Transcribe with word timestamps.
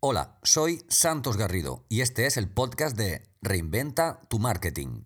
Hola, 0.00 0.36
soy 0.42 0.80
Santos 0.88 1.36
Garrido 1.36 1.84
y 1.88 2.00
este 2.00 2.26
es 2.26 2.36
el 2.38 2.48
podcast 2.48 2.96
de 2.96 3.22
Reinventa 3.42 4.20
tu 4.28 4.38
Marketing. 4.38 5.02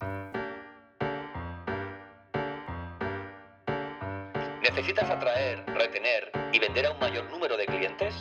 ¿Necesitas 4.62 5.10
atraer, 5.10 5.64
retener 5.66 6.30
y 6.52 6.60
vender 6.60 6.86
a 6.86 6.92
un 6.92 7.00
mayor 7.00 7.28
número 7.30 7.56
de 7.56 7.66
clientes? 7.66 8.14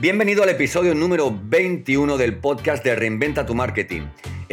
Bienvenido 0.00 0.42
al 0.42 0.48
episodio 0.48 0.94
número 0.94 1.30
21 1.30 2.16
del 2.16 2.38
podcast 2.38 2.82
de 2.84 2.94
Reinventa 2.94 3.44
tu 3.44 3.54
Marketing, 3.54 4.02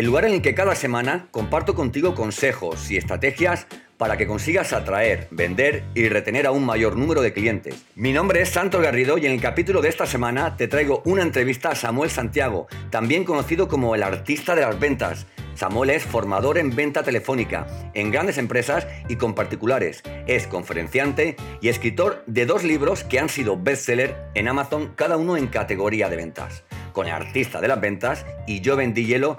el 0.02 0.07
lugar 0.07 0.25
en 0.25 0.33
el 0.33 0.41
que 0.41 0.55
cada 0.55 0.73
semana 0.73 1.27
comparto 1.29 1.75
contigo 1.75 2.15
consejos 2.15 2.89
y 2.89 2.97
estrategias 2.97 3.67
para 3.97 4.17
que 4.17 4.25
consigas 4.25 4.73
atraer, 4.73 5.27
vender 5.29 5.84
y 5.93 6.09
retener 6.09 6.47
a 6.47 6.52
un 6.52 6.66
mayor 6.66 6.97
número 6.97 7.21
de 7.21 7.34
clientes. 7.34 7.85
Mi 7.93 8.11
nombre 8.11 8.41
es 8.41 8.49
Santos 8.49 8.81
Garrido 8.81 9.20
y 9.20 9.27
en 9.27 9.34
el 9.34 9.39
capítulo 9.39 9.80
de 9.80 9.89
esta 9.89 10.08
semana 10.08 10.58
te 10.58 10.67
traigo 10.67 11.03
una 11.05 11.22
entrevista 11.22 11.70
a 11.70 11.75
Samuel 11.75 12.09
Santiago, 12.09 12.66
también 12.89 13.23
conocido 13.23 13.67
como 13.67 13.94
el 13.94 14.02
artista 14.02 14.55
de 14.55 14.61
las 14.61 14.80
ventas. 14.80 15.27
Samuel 15.53 15.91
es 15.91 16.03
formador 16.03 16.58
en 16.58 16.75
venta 16.75 17.03
telefónica, 17.03 17.67
en 17.94 18.09
grandes 18.09 18.39
empresas 18.39 18.88
y 19.08 19.17
con 19.17 19.36
particulares. 19.36 20.02
Es 20.25 20.47
conferenciante 20.47 21.36
y 21.61 21.67
escritor 21.67 22.23
de 22.25 22.47
dos 22.47 22.63
libros 22.63 23.03
que 23.03 23.20
han 23.20 23.30
sido 23.30 23.55
bestseller 23.55 24.16
en 24.33 24.47
Amazon, 24.47 24.94
cada 24.95 25.17
uno 25.17 25.38
en 25.38 25.45
categoría 25.45 26.09
de 26.09 26.16
ventas. 26.16 26.63
Con 26.91 27.08
el 27.08 27.13
artista 27.13 27.61
de 27.61 27.67
las 27.67 27.80
ventas 27.80 28.25
y 28.47 28.61
yo 28.61 28.75
vendí 28.75 29.05
hielo 29.05 29.38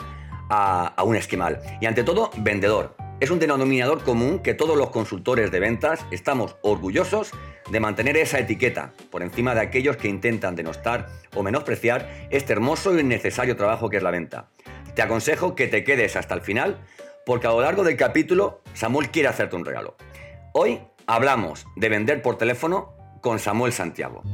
a, 0.52 1.02
un 1.02 1.16
esquimal. 1.16 1.60
Y 1.80 1.86
ante 1.86 2.04
todo, 2.04 2.30
vendedor 2.36 2.94
es 3.20 3.30
un 3.30 3.38
denominador 3.38 4.02
común 4.02 4.40
que 4.40 4.52
todos 4.52 4.76
los 4.76 4.90
consultores 4.90 5.52
de 5.52 5.60
ventas 5.60 6.04
estamos 6.10 6.56
orgullosos 6.60 7.30
de 7.70 7.78
mantener 7.78 8.16
esa 8.16 8.40
etiqueta 8.40 8.92
por 9.10 9.22
encima 9.22 9.54
de 9.54 9.60
aquellos 9.60 9.96
que 9.96 10.08
intentan 10.08 10.56
denostar 10.56 11.06
o 11.36 11.44
menospreciar 11.44 12.26
este 12.30 12.52
hermoso 12.52 12.98
y 12.98 13.04
necesario 13.04 13.54
trabajo 13.54 13.88
que 13.88 13.98
es 13.98 14.02
la 14.02 14.10
venta. 14.10 14.48
Te 14.96 15.02
aconsejo 15.02 15.54
que 15.54 15.68
te 15.68 15.84
quedes 15.84 16.16
hasta 16.16 16.34
el 16.34 16.40
final 16.40 16.80
porque 17.24 17.46
a 17.46 17.50
lo 17.50 17.60
largo 17.60 17.84
del 17.84 17.96
capítulo 17.96 18.60
Samuel 18.74 19.10
quiere 19.10 19.28
hacerte 19.28 19.54
un 19.54 19.64
regalo. 19.64 19.96
Hoy 20.52 20.80
hablamos 21.06 21.64
de 21.76 21.88
vender 21.88 22.22
por 22.22 22.38
teléfono 22.38 22.92
con 23.20 23.38
Samuel 23.38 23.72
Santiago. 23.72 24.24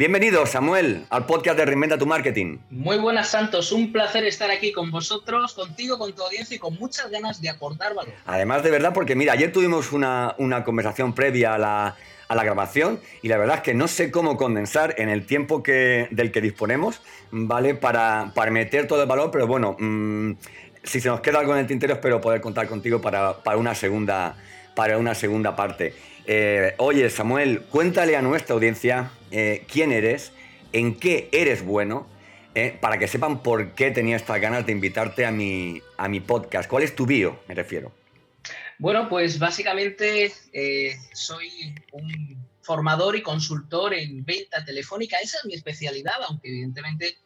Bienvenido, 0.00 0.46
Samuel, 0.46 1.04
al 1.10 1.26
podcast 1.26 1.58
de 1.58 1.66
Reinventa 1.66 1.98
tu 1.98 2.06
Marketing. 2.06 2.56
Muy 2.70 2.96
buenas, 2.96 3.28
Santos. 3.28 3.70
Un 3.70 3.92
placer 3.92 4.24
estar 4.24 4.50
aquí 4.50 4.72
con 4.72 4.90
vosotros, 4.90 5.52
contigo, 5.52 5.98
con 5.98 6.14
tu 6.14 6.22
audiencia 6.22 6.56
y 6.56 6.58
con 6.58 6.74
muchas 6.78 7.10
ganas 7.10 7.42
de 7.42 7.50
aportar 7.50 7.94
valor. 7.94 8.14
Además, 8.24 8.62
de 8.62 8.70
verdad, 8.70 8.94
porque 8.94 9.14
mira, 9.14 9.34
ayer 9.34 9.52
tuvimos 9.52 9.92
una, 9.92 10.34
conversación 10.64 11.14
previa 11.14 11.54
a 11.54 11.58
la, 11.58 11.96
grabación 12.42 12.98
y 13.20 13.28
la 13.28 13.36
verdad 13.36 13.56
es 13.56 13.62
que 13.62 13.74
no 13.74 13.88
sé 13.88 14.10
cómo 14.10 14.38
condensar 14.38 14.94
en 14.96 15.10
el 15.10 15.26
tiempo 15.26 15.62
que, 15.62 16.08
del 16.10 16.32
que 16.32 16.40
disponemos, 16.40 17.02
¿vale? 17.30 17.74
Para, 17.74 18.32
para 18.34 18.50
meter 18.50 18.86
todo 18.86 19.02
el 19.02 19.06
valor, 19.06 19.30
pero 19.30 19.46
bueno, 19.46 19.76
mm, 19.78 20.32
si 20.82 21.02
se 21.02 21.08
nos 21.08 21.20
queda 21.20 21.40
algo 21.40 21.52
en 21.52 21.58
el 21.58 21.66
tintero, 21.66 21.92
espero 21.92 22.22
poder 22.22 22.40
contar 22.40 22.68
contigo 22.68 23.02
para, 23.02 23.36
una, 23.54 23.74
segunda, 23.74 24.34
para 24.74 24.96
una 24.96 25.14
segunda 25.14 25.54
parte. 25.54 25.92
Eh, 26.26 26.74
oye, 26.78 27.08
Samuel, 27.10 27.62
cuéntale 27.62 28.16
a 28.16 28.22
nuestra 28.22 28.54
audiencia 28.54 29.10
eh, 29.30 29.64
quién 29.70 29.92
eres, 29.92 30.32
en 30.72 30.98
qué 30.98 31.28
eres 31.32 31.64
bueno, 31.64 32.06
eh, 32.54 32.76
para 32.80 32.98
que 32.98 33.08
sepan 33.08 33.42
por 33.42 33.74
qué 33.74 33.90
tenía 33.90 34.16
estas 34.16 34.40
ganas 34.40 34.66
de 34.66 34.72
invitarte 34.72 35.24
a 35.24 35.30
mi, 35.30 35.80
a 35.96 36.08
mi 36.08 36.20
podcast. 36.20 36.68
¿Cuál 36.68 36.82
es 36.82 36.94
tu 36.94 37.06
bio, 37.06 37.40
me 37.48 37.54
refiero? 37.54 37.92
Bueno, 38.78 39.08
pues 39.08 39.38
básicamente 39.38 40.32
soy 41.12 41.74
un 41.92 42.46
formador 42.62 43.16
y 43.16 43.22
consultor 43.22 43.94
en 43.94 44.24
venta 44.24 44.64
telefónica. 44.64 45.18
Esa 45.18 45.38
es 45.38 45.44
mi 45.44 45.54
especialidad, 45.54 46.14
aunque 46.28 46.48
evidentemente 46.48 47.18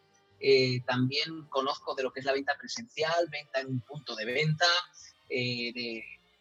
también 0.84 1.46
conozco 1.48 1.94
de 1.94 2.02
lo 2.02 2.12
que 2.12 2.20
es 2.20 2.26
la 2.26 2.32
venta 2.32 2.56
presencial, 2.58 3.28
venta 3.30 3.60
en 3.60 3.68
un 3.68 3.80
punto 3.82 4.16
de 4.16 4.24
venta, 4.24 4.66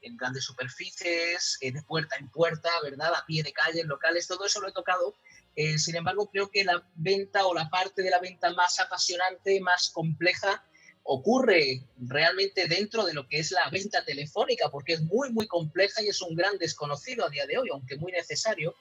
en 0.04 0.18
grandes 0.18 0.44
superficies, 0.44 1.58
de 1.60 1.82
puerta 1.84 2.16
en 2.18 2.30
puerta, 2.30 2.70
¿verdad? 2.84 3.14
A 3.16 3.26
pie 3.26 3.44
de 3.44 3.54
calle, 3.54 3.82
en 3.82 3.88
locales, 3.88 4.28
todo 4.28 4.46
eso 4.46 4.62
lo 4.62 4.68
he 4.68 4.74
tocado 4.74 5.16
eh, 5.56 5.78
sin 5.78 5.96
embargo, 5.96 6.30
creo 6.32 6.50
que 6.50 6.64
la 6.64 6.84
venta 6.96 7.46
o 7.46 7.54
la 7.54 7.70
parte 7.70 8.02
de 8.02 8.10
la 8.10 8.20
venta 8.20 8.52
más 8.54 8.80
apasionante, 8.80 9.60
más 9.62 9.92
compleja, 9.92 10.66
ocurre 11.04 11.86
realmente 11.98 12.68
dentro 12.68 13.06
de 13.06 13.14
lo 13.14 13.28
que 13.28 13.40
es 13.40 13.52
la 13.52 13.70
venta 13.70 14.04
telefónica, 14.06 14.70
porque 14.70 14.94
es 14.94 15.02
muy, 15.02 15.32
muy 15.32 15.48
compleja 15.48 16.02
y 16.02 16.08
es 16.08 16.22
un 16.22 16.36
gran 16.36 16.58
desconocido 16.58 17.26
a 17.26 17.30
día 17.30 17.46
de 17.46 17.58
hoy, 17.58 17.70
aunque 17.72 17.98
muy 17.98 18.12
necesario. 18.12 18.76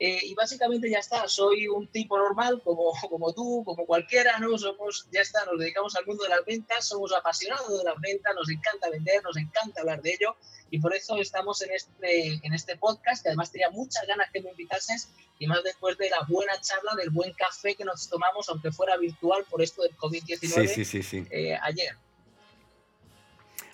Eh, 0.00 0.20
y 0.22 0.34
básicamente 0.34 0.88
ya 0.88 1.00
está, 1.00 1.26
soy 1.26 1.66
un 1.66 1.88
tipo 1.88 2.16
normal 2.16 2.62
como, 2.62 2.92
como 3.10 3.32
tú, 3.32 3.62
como 3.64 3.84
cualquiera, 3.84 4.38
¿no? 4.38 4.56
Somos, 4.56 5.08
ya 5.10 5.22
está, 5.22 5.44
nos 5.44 5.58
dedicamos 5.58 5.96
al 5.96 6.06
mundo 6.06 6.22
de 6.22 6.30
las 6.30 6.44
ventas, 6.44 6.86
somos 6.86 7.12
apasionados 7.12 7.76
de 7.76 7.84
las 7.84 8.00
ventas, 8.00 8.32
nos 8.34 8.48
encanta 8.48 8.90
vender, 8.90 9.22
nos 9.24 9.36
encanta 9.36 9.80
hablar 9.80 10.00
de 10.02 10.12
ello 10.12 10.36
y 10.70 10.78
por 10.78 10.94
eso 10.94 11.16
estamos 11.16 11.62
en 11.62 11.72
este, 11.72 12.40
en 12.42 12.54
este 12.54 12.76
podcast, 12.76 13.22
que 13.22 13.30
además 13.30 13.50
tenía 13.50 13.70
muchas 13.70 14.06
ganas 14.06 14.30
que 14.32 14.40
me 14.40 14.50
invitases 14.50 15.08
y 15.38 15.46
más 15.46 15.62
después 15.64 15.96
de 15.98 16.10
la 16.10 16.18
buena 16.28 16.60
charla, 16.60 16.94
del 16.96 17.10
buen 17.10 17.32
café 17.32 17.74
que 17.74 17.84
nos 17.84 18.08
tomamos, 18.08 18.48
aunque 18.48 18.70
fuera 18.70 18.96
virtual 18.96 19.44
por 19.50 19.62
esto 19.62 19.82
del 19.82 19.96
COVID-19 19.96 21.26
eh, 21.30 21.58
ayer. 21.62 21.96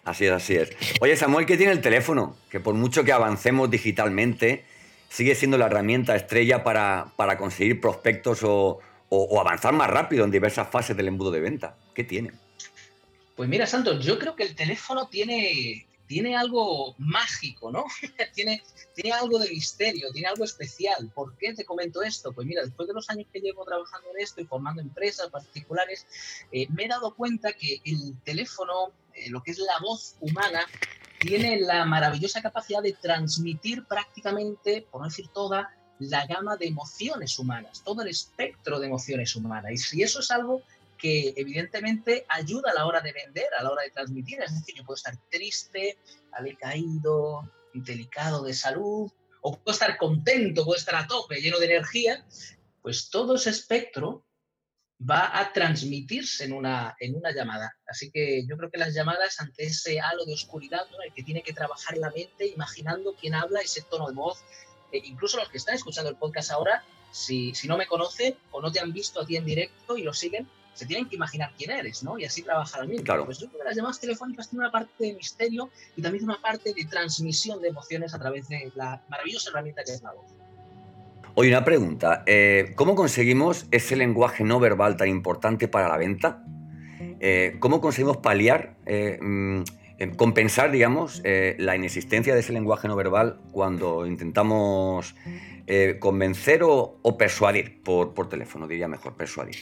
Así 0.04 0.26
es, 0.26 0.32
así 0.32 0.56
es. 0.56 0.70
Oye, 1.00 1.16
Samuel, 1.16 1.46
¿qué 1.46 1.56
tiene 1.56 1.72
el 1.72 1.80
teléfono? 1.80 2.36
Que 2.50 2.60
por 2.60 2.74
mucho 2.74 3.04
que 3.04 3.12
avancemos 3.12 3.70
digitalmente, 3.70 4.64
sigue 5.14 5.36
siendo 5.36 5.56
la 5.56 5.66
herramienta 5.66 6.16
estrella 6.16 6.64
para, 6.64 7.12
para 7.14 7.38
conseguir 7.38 7.80
prospectos 7.80 8.40
o, 8.42 8.80
avanzar 9.38 9.72
más 9.72 9.88
rápido 9.88 10.24
en 10.24 10.32
diversas 10.32 10.68
fases 10.68 10.96
del 10.96 11.06
embudo 11.06 11.30
de 11.30 11.38
venta. 11.38 11.76
¿Qué 11.94 12.02
tiene? 12.02 12.32
Pues 13.36 13.48
mira, 13.48 13.64
Santos, 13.64 14.04
yo 14.04 14.18
creo 14.18 14.34
que 14.34 14.42
el 14.42 14.56
teléfono 14.56 15.06
tiene, 15.06 15.86
tiene 16.08 16.36
algo 16.36 16.96
mágico, 16.98 17.70
¿no? 17.70 17.84
tiene, 18.34 18.60
tiene 18.96 19.12
algo 19.12 19.38
de 19.38 19.50
misterio, 19.50 20.10
tiene 20.12 20.26
algo 20.26 20.42
especial. 20.42 21.12
¿Por 21.14 21.36
qué 21.36 21.54
te 21.54 21.64
comento 21.64 22.02
esto? 22.02 22.32
Pues 22.32 22.44
mira, 22.44 22.64
después 22.64 22.88
de 22.88 22.94
los 22.94 23.08
años 23.08 23.28
que 23.32 23.38
llevo 23.38 23.64
trabajando 23.64 24.08
en 24.16 24.24
esto 24.24 24.40
y 24.40 24.46
formando 24.46 24.82
empresas 24.82 25.28
particulares, 25.28 26.08
eh, 26.50 26.66
me 26.70 26.86
he 26.86 26.88
dado 26.88 27.14
cuenta 27.14 27.52
que 27.52 27.80
el 27.84 28.20
teléfono, 28.24 28.90
eh, 29.14 29.30
lo 29.30 29.44
que 29.44 29.52
es 29.52 29.58
la 29.58 29.78
voz 29.80 30.16
humana, 30.18 30.66
tiene 31.24 31.58
la 31.58 31.86
maravillosa 31.86 32.42
capacidad 32.42 32.82
de 32.82 32.92
transmitir 32.92 33.86
prácticamente, 33.86 34.86
por 34.90 35.00
no 35.00 35.08
decir 35.08 35.28
toda, 35.28 35.74
la 35.98 36.26
gama 36.26 36.56
de 36.56 36.66
emociones 36.66 37.38
humanas, 37.38 37.82
todo 37.82 38.02
el 38.02 38.08
espectro 38.08 38.78
de 38.78 38.88
emociones 38.88 39.34
humanas. 39.34 39.72
Y 39.72 39.78
si 39.78 40.02
eso 40.02 40.20
es 40.20 40.30
algo 40.30 40.62
que 40.98 41.32
evidentemente 41.36 42.26
ayuda 42.28 42.70
a 42.70 42.74
la 42.74 42.86
hora 42.86 43.00
de 43.00 43.12
vender, 43.12 43.46
a 43.58 43.62
la 43.62 43.70
hora 43.70 43.82
de 43.82 43.90
transmitir. 43.90 44.42
Es 44.42 44.54
decir, 44.54 44.74
yo 44.76 44.84
puedo 44.84 44.96
estar 44.96 45.16
triste, 45.30 45.98
caído, 46.58 47.50
delicado 47.72 48.44
de 48.44 48.52
salud, 48.52 49.10
o 49.40 49.56
puedo 49.56 49.72
estar 49.72 49.96
contento, 49.96 50.64
puedo 50.64 50.78
estar 50.78 50.94
a 50.94 51.06
tope, 51.06 51.40
lleno 51.40 51.58
de 51.58 51.66
energía. 51.66 52.24
Pues 52.82 53.08
todo 53.08 53.36
ese 53.36 53.50
espectro 53.50 54.24
va 54.98 55.38
a 55.38 55.52
transmitirse 55.52 56.44
en 56.44 56.52
una, 56.52 56.96
en 57.00 57.14
una 57.16 57.32
llamada. 57.32 57.76
Así 57.86 58.10
que 58.10 58.46
yo 58.46 58.56
creo 58.56 58.70
que 58.70 58.78
las 58.78 58.94
llamadas 58.94 59.40
ante 59.40 59.64
ese 59.64 60.00
halo 60.00 60.24
de 60.24 60.34
oscuridad, 60.34 60.86
el 61.04 61.12
que 61.12 61.22
tiene 61.22 61.42
que 61.42 61.52
trabajar 61.52 61.96
la 61.98 62.10
mente, 62.10 62.46
imaginando 62.46 63.14
quién 63.20 63.34
habla, 63.34 63.60
ese 63.60 63.82
tono 63.82 64.08
de 64.08 64.14
voz, 64.14 64.42
e 64.92 64.98
incluso 64.98 65.36
los 65.36 65.48
que 65.48 65.58
están 65.58 65.74
escuchando 65.74 66.10
el 66.10 66.16
podcast 66.16 66.50
ahora, 66.52 66.84
si, 67.10 67.54
si 67.54 67.68
no 67.68 67.76
me 67.76 67.86
conocen 67.86 68.36
o 68.50 68.60
no 68.60 68.72
te 68.72 68.80
han 68.80 68.92
visto 68.92 69.20
a 69.20 69.26
ti 69.26 69.36
en 69.36 69.44
directo 69.44 69.96
y 69.96 70.02
lo 70.02 70.12
siguen, 70.12 70.48
se 70.74 70.86
tienen 70.86 71.08
que 71.08 71.14
imaginar 71.14 71.52
quién 71.56 71.70
eres, 71.70 72.02
¿no? 72.02 72.18
Y 72.18 72.24
así 72.24 72.42
trabajar 72.42 72.82
al 72.82 72.88
mismo. 72.88 73.04
Claro. 73.04 73.24
Pues 73.24 73.38
yo 73.38 73.48
creo 73.48 73.60
que 73.60 73.68
las 73.68 73.76
llamadas 73.76 74.00
telefónicas 74.00 74.48
tienen 74.48 74.64
una 74.64 74.72
parte 74.72 74.92
de 74.98 75.14
misterio 75.14 75.70
y 75.96 76.02
también 76.02 76.24
una 76.24 76.40
parte 76.40 76.74
de 76.74 76.84
transmisión 76.84 77.62
de 77.62 77.68
emociones 77.68 78.12
a 78.14 78.18
través 78.18 78.48
de 78.48 78.72
la 78.74 79.02
maravillosa 79.08 79.50
herramienta 79.50 79.84
que 79.84 79.92
es 79.92 80.02
la 80.02 80.12
voz. 80.12 80.26
Oye, 81.36 81.48
una 81.48 81.64
pregunta. 81.64 82.22
Eh, 82.26 82.72
¿Cómo 82.76 82.94
conseguimos 82.94 83.66
ese 83.72 83.96
lenguaje 83.96 84.44
no 84.44 84.60
verbal 84.60 84.96
tan 84.96 85.08
importante 85.08 85.66
para 85.66 85.88
la 85.88 85.96
venta? 85.96 86.44
Eh, 87.18 87.56
¿Cómo 87.58 87.80
conseguimos 87.80 88.18
paliar, 88.18 88.76
eh, 88.86 89.18
mm, 89.20 89.62
compensar, 90.16 90.70
digamos, 90.70 91.22
la 91.24 91.74
inexistencia 91.74 92.34
de 92.34 92.40
ese 92.40 92.52
lenguaje 92.52 92.88
no 92.88 92.96
verbal 92.96 93.40
cuando 93.52 94.06
intentamos 94.06 95.14
convencer 95.98 96.60
o, 96.62 97.00
persuadir 97.18 97.82
por 97.82 98.28
teléfono, 98.28 98.68
diría 98.68 98.86
mejor, 98.86 99.16
persuadir? 99.16 99.56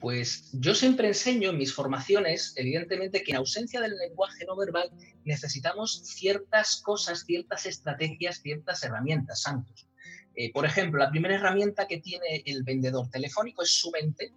Pues 0.00 0.50
yo 0.52 0.74
siempre 0.74 1.06
enseño 1.06 1.50
en 1.50 1.58
mis 1.58 1.72
formaciones, 1.72 2.52
evidentemente, 2.56 3.22
que 3.22 3.30
en 3.30 3.36
ausencia 3.38 3.80
del 3.80 3.96
lenguaje 3.96 4.44
no 4.46 4.56
verbal 4.56 4.90
necesitamos 5.24 6.02
ciertas 6.04 6.82
cosas, 6.84 7.24
ciertas 7.24 7.66
estrategias, 7.66 8.42
ciertas 8.42 8.82
herramientas, 8.82 9.42
santos. 9.42 9.86
Eh, 10.34 10.52
por 10.52 10.64
ejemplo, 10.64 10.98
la 10.98 11.10
primera 11.10 11.34
herramienta 11.34 11.86
que 11.86 11.98
tiene 11.98 12.42
el 12.46 12.62
vendedor 12.62 13.08
telefónico 13.10 13.62
es 13.62 13.70
su 13.70 13.90
mente, 13.90 14.32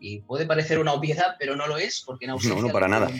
Y 0.00 0.20
puede 0.20 0.46
parecer 0.46 0.78
una 0.78 0.92
obviedad, 0.92 1.34
pero 1.38 1.56
no 1.56 1.66
lo 1.66 1.76
es, 1.76 2.02
porque 2.06 2.26
en 2.26 2.30
ausencia 2.30 2.60
no, 2.60 2.68
no, 2.68 2.72
para 2.72 2.86
nada. 2.86 3.10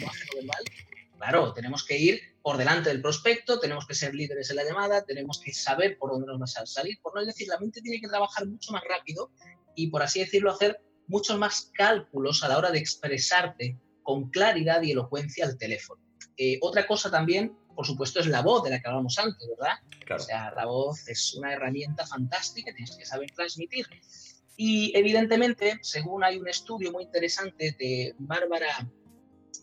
claro, 1.17 1.53
tenemos 1.53 1.83
que 1.83 1.97
ir 1.97 2.21
por 2.41 2.55
delante 2.57 2.89
del 2.89 3.01
prospecto, 3.01 3.59
tenemos 3.59 3.85
que 3.85 3.93
ser 3.93 4.15
líderes 4.15 4.49
en 4.49 4.55
la 4.55 4.63
llamada, 4.63 5.03
tenemos 5.03 5.39
que 5.39 5.53
saber 5.53 5.97
por 5.97 6.11
dónde 6.11 6.27
nos 6.27 6.39
va 6.39 6.45
a 6.45 6.65
salir. 6.65 6.97
Por 7.01 7.13
no 7.13 7.25
decir, 7.25 7.47
la 7.47 7.59
mente 7.59 7.81
tiene 7.81 7.99
que 7.99 8.07
trabajar 8.07 8.47
mucho 8.47 8.71
más 8.71 8.83
rápido 8.87 9.29
y, 9.75 9.87
por 9.87 10.01
así 10.01 10.21
decirlo, 10.21 10.51
hacer 10.51 10.79
muchos 11.07 11.37
más 11.37 11.69
cálculos 11.73 12.43
a 12.43 12.47
la 12.47 12.57
hora 12.57 12.71
de 12.71 12.79
expresarte 12.79 13.77
con 14.03 14.29
claridad 14.29 14.81
y 14.81 14.91
elocuencia 14.91 15.45
al 15.45 15.57
teléfono. 15.57 16.01
Eh, 16.37 16.57
otra 16.61 16.87
cosa 16.87 17.11
también, 17.11 17.57
por 17.79 17.87
supuesto, 17.87 18.19
es 18.19 18.27
la 18.27 18.41
voz 18.41 18.65
de 18.65 18.71
la 18.71 18.81
que 18.81 18.87
hablábamos 18.87 19.17
antes, 19.19 19.47
¿verdad? 19.47 19.75
O 20.13 20.19
sea, 20.19 20.51
la 20.53 20.65
voz 20.65 21.07
es 21.07 21.33
una 21.35 21.53
herramienta 21.53 22.05
fantástica, 22.05 22.73
tienes 22.75 22.93
que 22.97 23.05
saber 23.05 23.31
transmitir. 23.31 23.85
Y 24.57 24.91
evidentemente, 24.97 25.79
según 25.81 26.25
hay 26.25 26.37
un 26.37 26.49
estudio 26.49 26.91
muy 26.91 27.05
interesante 27.05 27.73
de 27.79 28.13
Bárbara 28.17 28.85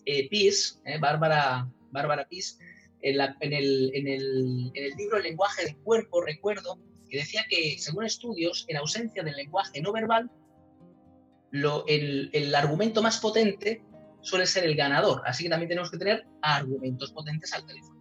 eh, 0.07 0.31
Pease, 0.31 0.79
eh, 0.87 0.97
Bárbara, 0.99 1.71
Bárbara 1.91 2.27
Pease, 2.27 2.57
en, 3.03 3.21
el, 3.21 3.91
en, 3.93 4.09
el, 4.09 4.71
en 4.73 4.85
el 4.87 4.97
libro 4.97 5.19
El 5.19 5.25
lenguaje 5.25 5.67
del 5.67 5.77
cuerpo, 5.77 6.23
recuerdo, 6.23 6.79
que 7.11 7.19
decía 7.19 7.45
que, 7.51 7.77
según 7.79 8.07
estudios, 8.07 8.65
en 8.69 8.79
ausencia 8.79 9.23
del 9.25 9.37
lenguaje 9.37 9.83
no 9.83 9.93
verbal, 9.93 10.31
el, 11.53 12.55
argumento 12.55 13.03
más 13.03 13.19
potente 13.19 13.85
suele 14.23 14.47
ser 14.47 14.65
el 14.65 14.75
ganador. 14.75 15.21
Así 15.27 15.45
que 15.45 15.51
también 15.51 15.69
tenemos 15.69 15.91
que 15.91 15.99
tener 15.99 16.27
argumentos 16.41 17.13
potentes 17.13 17.53
al 17.53 17.67
teléfono. 17.67 17.96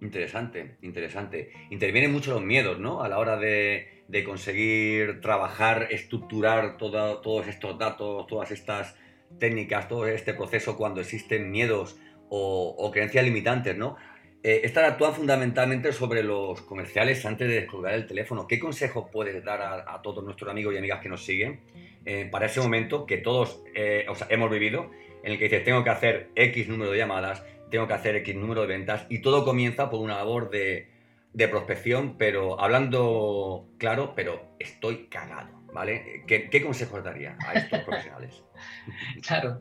Interesante, 0.00 0.76
interesante. 0.82 1.50
Intervienen 1.70 2.12
mucho 2.12 2.32
los 2.32 2.42
miedos, 2.42 2.78
¿no? 2.78 3.02
A 3.02 3.08
la 3.08 3.18
hora 3.18 3.36
de, 3.36 4.04
conseguir 4.24 5.20
trabajar, 5.20 5.88
estructurar 5.90 6.76
todos 6.78 7.48
estos 7.48 7.78
datos, 7.78 8.26
todas 8.26 8.50
estas 8.50 8.96
técnicas, 9.38 9.88
todo 9.88 10.06
este 10.06 10.34
proceso 10.34 10.76
cuando 10.76 11.00
existen 11.00 11.50
miedos 11.50 11.98
o, 12.30 12.74
o 12.78 12.90
creencias 12.90 13.24
limitantes, 13.24 13.76
¿no? 13.76 13.96
Eh, 14.44 14.60
esta 14.62 14.86
actúa 14.86 15.12
fundamentalmente 15.12 15.92
sobre 15.92 16.22
los 16.22 16.60
comerciales 16.62 17.26
antes 17.26 17.48
de 17.48 17.54
descolgar 17.54 17.94
el 17.94 18.06
teléfono. 18.06 18.46
¿Qué 18.46 18.60
consejo 18.60 19.10
puedes 19.10 19.42
dar 19.44 19.60
a, 19.60 20.00
todos 20.00 20.22
nuestros 20.22 20.48
amigos 20.48 20.74
y 20.74 20.78
amigas 20.78 21.00
que 21.00 21.08
nos 21.08 21.24
siguen 21.24 21.60
eh, 22.04 22.28
para 22.30 22.46
ese 22.46 22.60
momento 22.60 23.04
que 23.04 23.18
todos 23.18 23.62
eh, 23.74 24.06
hemos 24.28 24.50
vivido, 24.50 24.92
en 25.24 25.32
el 25.32 25.38
que 25.38 25.44
dices, 25.44 25.64
tengo 25.64 25.82
que 25.82 25.90
hacer 25.90 26.30
X 26.36 26.68
número 26.68 26.92
de 26.92 26.98
llamadas, 26.98 27.42
tengo 27.70 27.86
que 27.86 27.94
hacer 27.94 28.16
X 28.16 28.34
número 28.34 28.62
de 28.62 28.66
ventas, 28.68 29.06
y 29.08 29.20
todo 29.20 29.44
comienza 29.44 29.90
por 29.90 30.00
una 30.00 30.16
labor 30.16 30.50
de, 30.50 30.90
prospección, 31.50 32.16
pero 32.18 32.60
hablando 32.60 33.68
claro, 33.78 34.12
pero 34.16 34.56
estoy 34.58 35.06
cagado, 35.06 35.62
¿vale? 35.72 36.24
¿Qué, 36.26 36.50
qué 36.50 36.62
consejos 36.62 37.04
daría 37.04 37.36
a 37.46 37.54
estos 37.54 37.80
profesionales? 37.80 38.42
Claro, 39.24 39.60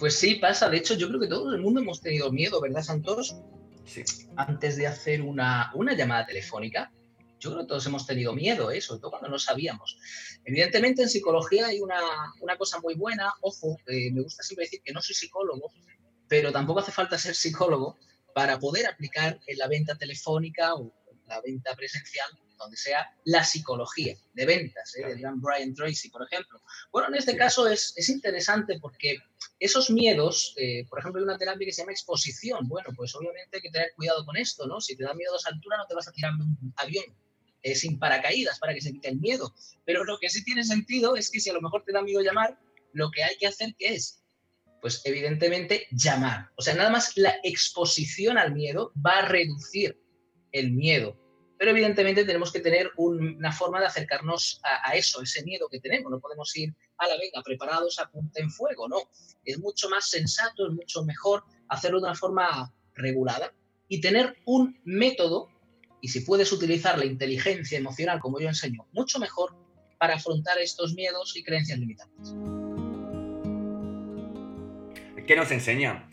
pues 0.00 0.18
sí, 0.18 0.34
pasa. 0.34 0.68
De 0.68 0.78
hecho, 0.78 0.94
yo 0.94 1.06
creo 1.06 1.20
que 1.20 1.28
todo 1.28 1.54
el 1.54 1.60
mundo 1.60 1.80
hemos 1.80 2.00
tenido 2.00 2.32
miedo, 2.32 2.60
¿verdad, 2.60 2.82
Santos? 2.82 3.36
antes 4.36 4.76
de 4.76 4.86
hacer 4.86 5.22
una, 5.22 5.70
una, 5.74 5.94
llamada 5.94 6.26
telefónica, 6.26 6.90
yo 7.38 7.50
creo 7.50 7.62
que 7.62 7.68
todos 7.68 7.86
hemos 7.86 8.06
tenido 8.06 8.32
miedo, 8.32 8.70
¿eh? 8.70 8.80
sobre 8.80 9.00
todo 9.00 9.10
cuando 9.10 9.28
no 9.28 9.38
sabíamos. 9.38 9.98
Evidentemente 10.44 11.02
en 11.02 11.08
psicología 11.08 11.66
hay 11.66 11.80
una, 11.80 12.00
una 12.40 12.56
cosa 12.56 12.80
muy 12.80 12.94
buena, 12.94 13.32
ojo, 13.40 13.76
eh, 13.86 14.10
me 14.12 14.22
gusta 14.22 14.42
siempre 14.42 14.66
decir 14.66 14.80
que 14.84 14.92
no 14.92 15.02
soy 15.02 15.14
psicólogo, 15.14 15.72
pero 16.32 16.50
tampoco 16.50 16.80
hace 16.80 16.92
falta 16.92 17.18
ser 17.18 17.34
psicólogo 17.34 17.98
para 18.34 18.58
poder 18.58 18.86
aplicar 18.86 19.38
en 19.46 19.58
la 19.58 19.68
venta 19.68 19.98
telefónica 19.98 20.74
o 20.76 20.90
la 21.26 21.42
venta 21.42 21.76
presencial 21.76 22.26
donde 22.56 22.78
sea 22.78 23.06
la 23.24 23.44
psicología 23.44 24.16
de 24.32 24.46
ventas, 24.46 24.96
¿eh? 24.96 25.06
del 25.08 25.20
gran 25.20 25.42
Brian 25.42 25.74
Tracy, 25.74 26.08
por 26.08 26.22
ejemplo. 26.22 26.62
Bueno, 26.90 27.08
en 27.08 27.16
este 27.16 27.36
caso 27.36 27.68
es, 27.68 27.92
es 27.96 28.08
interesante 28.08 28.78
porque 28.80 29.18
esos 29.60 29.90
miedos, 29.90 30.54
eh, 30.56 30.86
por 30.88 31.00
ejemplo, 31.00 31.20
hay 31.20 31.24
una 31.24 31.36
terapia 31.36 31.66
que 31.66 31.72
se 31.74 31.82
llama 31.82 31.92
exposición. 31.92 32.66
Bueno, 32.66 32.88
pues 32.96 33.14
obviamente 33.14 33.58
hay 33.58 33.60
que 33.60 33.70
tener 33.70 33.92
cuidado 33.94 34.24
con 34.24 34.38
esto, 34.38 34.66
¿no? 34.66 34.80
Si 34.80 34.96
te 34.96 35.04
da 35.04 35.12
miedo 35.12 35.34
a 35.34 35.36
esa 35.36 35.50
altura, 35.50 35.76
no 35.76 35.86
te 35.86 35.94
vas 35.94 36.08
a 36.08 36.12
tirar 36.12 36.32
de 36.38 36.44
un 36.44 36.72
avión 36.76 37.04
eh, 37.62 37.74
sin 37.74 37.98
paracaídas 37.98 38.58
para 38.58 38.72
que 38.72 38.80
se 38.80 38.92
quite 38.92 39.10
el 39.10 39.20
miedo. 39.20 39.54
Pero 39.84 40.02
lo 40.04 40.18
que 40.18 40.30
sí 40.30 40.42
tiene 40.42 40.64
sentido 40.64 41.14
es 41.14 41.30
que 41.30 41.40
si 41.40 41.50
a 41.50 41.52
lo 41.52 41.60
mejor 41.60 41.84
te 41.84 41.92
da 41.92 42.00
miedo 42.00 42.22
llamar, 42.22 42.58
lo 42.94 43.10
que 43.10 43.22
hay 43.22 43.36
que 43.36 43.48
hacer, 43.48 43.74
¿qué 43.78 43.94
es? 43.94 44.21
Pues 44.82 45.00
evidentemente 45.04 45.86
llamar. 45.92 46.50
O 46.56 46.62
sea, 46.62 46.74
nada 46.74 46.90
más 46.90 47.16
la 47.16 47.36
exposición 47.42 48.36
al 48.36 48.52
miedo 48.52 48.92
va 48.94 49.20
a 49.20 49.28
reducir 49.28 49.98
el 50.52 50.72
miedo 50.72 51.22
pero 51.62 51.70
evidentemente 51.70 52.24
tenemos 52.24 52.50
que 52.50 52.58
tener 52.58 52.90
una 52.96 53.52
forma 53.52 53.78
de 53.78 53.86
acercarnos 53.86 54.60
a, 54.64 54.96
eso, 54.96 55.22
ese 55.22 55.44
miedo 55.44 55.68
que 55.70 55.78
tenemos. 55.78 56.10
No 56.10 56.18
podemos 56.18 56.56
ir 56.56 56.74
a 56.98 57.06
la 57.06 57.16
venga 57.16 57.40
preparados 57.40 58.00
a 58.00 58.10
punta 58.10 58.40
en 58.40 58.50
fuego, 58.50 58.88
no. 58.88 58.96
Es 59.44 59.60
mucho 59.60 59.88
más 59.88 60.10
sensato, 60.10 60.66
es 60.66 60.72
mucho 60.72 61.04
mejor 61.04 61.44
hacerlo 61.68 62.00
de 62.00 62.06
una 62.06 62.16
forma 62.16 62.74
regulada 62.96 63.54
y 63.86 64.00
tener 64.00 64.38
un 64.44 64.80
método, 64.82 65.50
y 66.00 66.08
si 66.08 66.22
puedes 66.22 66.50
utilizar 66.50 66.98
la 66.98 67.04
inteligencia 67.04 67.78
emocional 67.78 68.18
como 68.18 68.40
yo 68.40 68.48
enseño, 68.48 68.88
mucho 68.90 69.20
mejor 69.20 69.54
para 70.00 70.16
afrontar 70.16 70.58
estos 70.58 70.94
miedos 70.94 71.36
y 71.36 71.44
creencias 71.44 71.78
limitantes. 71.78 72.34
¿Qué 75.26 75.36
nos 75.36 75.52
enseña? 75.52 76.08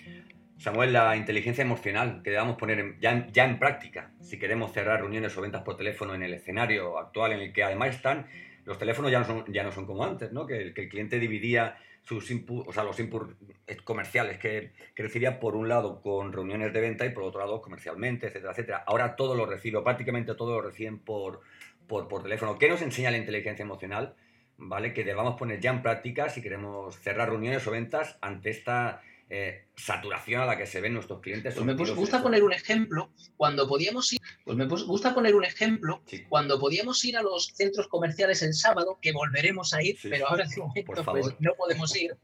Samuel, 0.60 0.94
la 0.94 1.16
inteligencia 1.16 1.64
emocional 1.64 2.22
que 2.24 2.30
debamos 2.30 2.58
poner 2.58 3.00
ya, 3.00 3.12
en, 3.12 3.58
práctica 3.58 4.12
si 4.22 4.38
queremos 4.38 4.72
cerrar 4.72 5.00
reuniones 5.00 5.36
o 5.36 5.42
ventas 5.42 5.64
por 5.64 5.78
teléfono 5.78 6.14
en 6.14 6.22
el 6.22 6.34
escenario 6.34 7.00
actual 7.00 7.32
en 7.32 7.40
el 7.40 7.52
que 7.52 7.64
además 7.64 7.96
están, 7.96 8.28
los 8.66 8.78
teléfonos 8.78 9.12
ya 9.12 9.20
no 9.20 9.26
son, 9.26 9.46
ya 9.52 9.64
no 9.64 9.72
son 9.72 9.88
como 9.88 10.04
antes, 10.04 10.32
¿no? 10.32 10.46
que, 10.46 10.62
el, 10.62 10.74
cliente 10.74 11.18
dividía 11.18 11.78
sus 12.04 12.30
input, 12.30 12.68
o 12.68 12.72
sea, 12.72 12.84
los 12.84 13.00
inputs 13.00 13.36
comerciales 13.84 14.38
que, 14.38 14.74
recibía 14.96 15.40
por 15.40 15.56
un 15.56 15.70
lado 15.70 16.02
con 16.02 16.32
reuniones 16.32 16.72
de 16.72 16.82
venta 16.82 17.06
y 17.06 17.10
por 17.10 17.24
otro 17.24 17.40
lado 17.40 17.62
comercialmente, 17.62 18.28
etcétera, 18.28 18.52
etcétera. 18.52 18.84
Ahora 18.86 19.16
todo 19.16 19.34
lo 19.34 19.48
recibo, 19.48 19.84
prácticamente 19.84 20.36
todo 20.36 20.56
lo 20.56 20.62
reciben 20.62 21.00
por, 21.00 21.42
por, 21.88 22.08
por 22.08 22.22
teléfono. 22.22 22.60
¿Qué 22.60 22.70
nos 22.70 22.84
enseña 22.84 23.10
la 23.10 23.18
inteligencia 23.18 23.64
emocional? 23.64 24.14
¿Vale? 24.62 24.94
Que 24.94 25.04
debamos 25.04 25.38
poner 25.38 25.60
ya 25.60 25.72
en 25.72 25.82
práctica 25.82 26.30
si 26.30 26.42
queremos 26.42 26.96
cerrar 26.98 27.30
reuniones 27.30 27.66
o 27.66 27.72
ventas 27.72 28.18
ante 28.22 28.50
esta 28.50 29.02
eh, 29.32 29.66
saturación 29.76 30.42
a 30.42 30.46
la 30.48 30.58
que 30.58 30.66
se 30.66 30.82
ven 30.82 30.94
nuestros 30.94 31.22
clientes. 31.22 31.54
Pues 31.54 31.66
me 31.66 31.74
gusta 31.76 32.24
poner 32.24 32.44
un 32.44 32.52
ejemplo 32.52 33.12
cuando 33.38 33.68
podíamos 33.68 34.12
ir, 34.12 34.20
pues 34.44 34.58
me 34.58 34.66
gusta 34.66 35.14
poner 35.14 35.36
un 35.36 35.46
ejemplo 35.46 36.02
cuando 36.30 36.60
podíamos 36.60 37.06
ir 37.06 37.16
a 37.16 37.22
los 37.22 37.54
centros 37.54 37.88
comerciales 37.88 38.42
el 38.42 38.56
sábado, 38.56 38.98
que 39.00 39.12
volveremos 39.12 39.74
a 39.76 39.84
ir, 39.84 40.00
pero 40.02 40.28
ahora 40.28 40.46
de 40.46 40.58
momento 40.58 41.04
pues, 41.06 41.36
no 41.40 41.54
podemos 41.56 41.96
ir. 41.96 42.18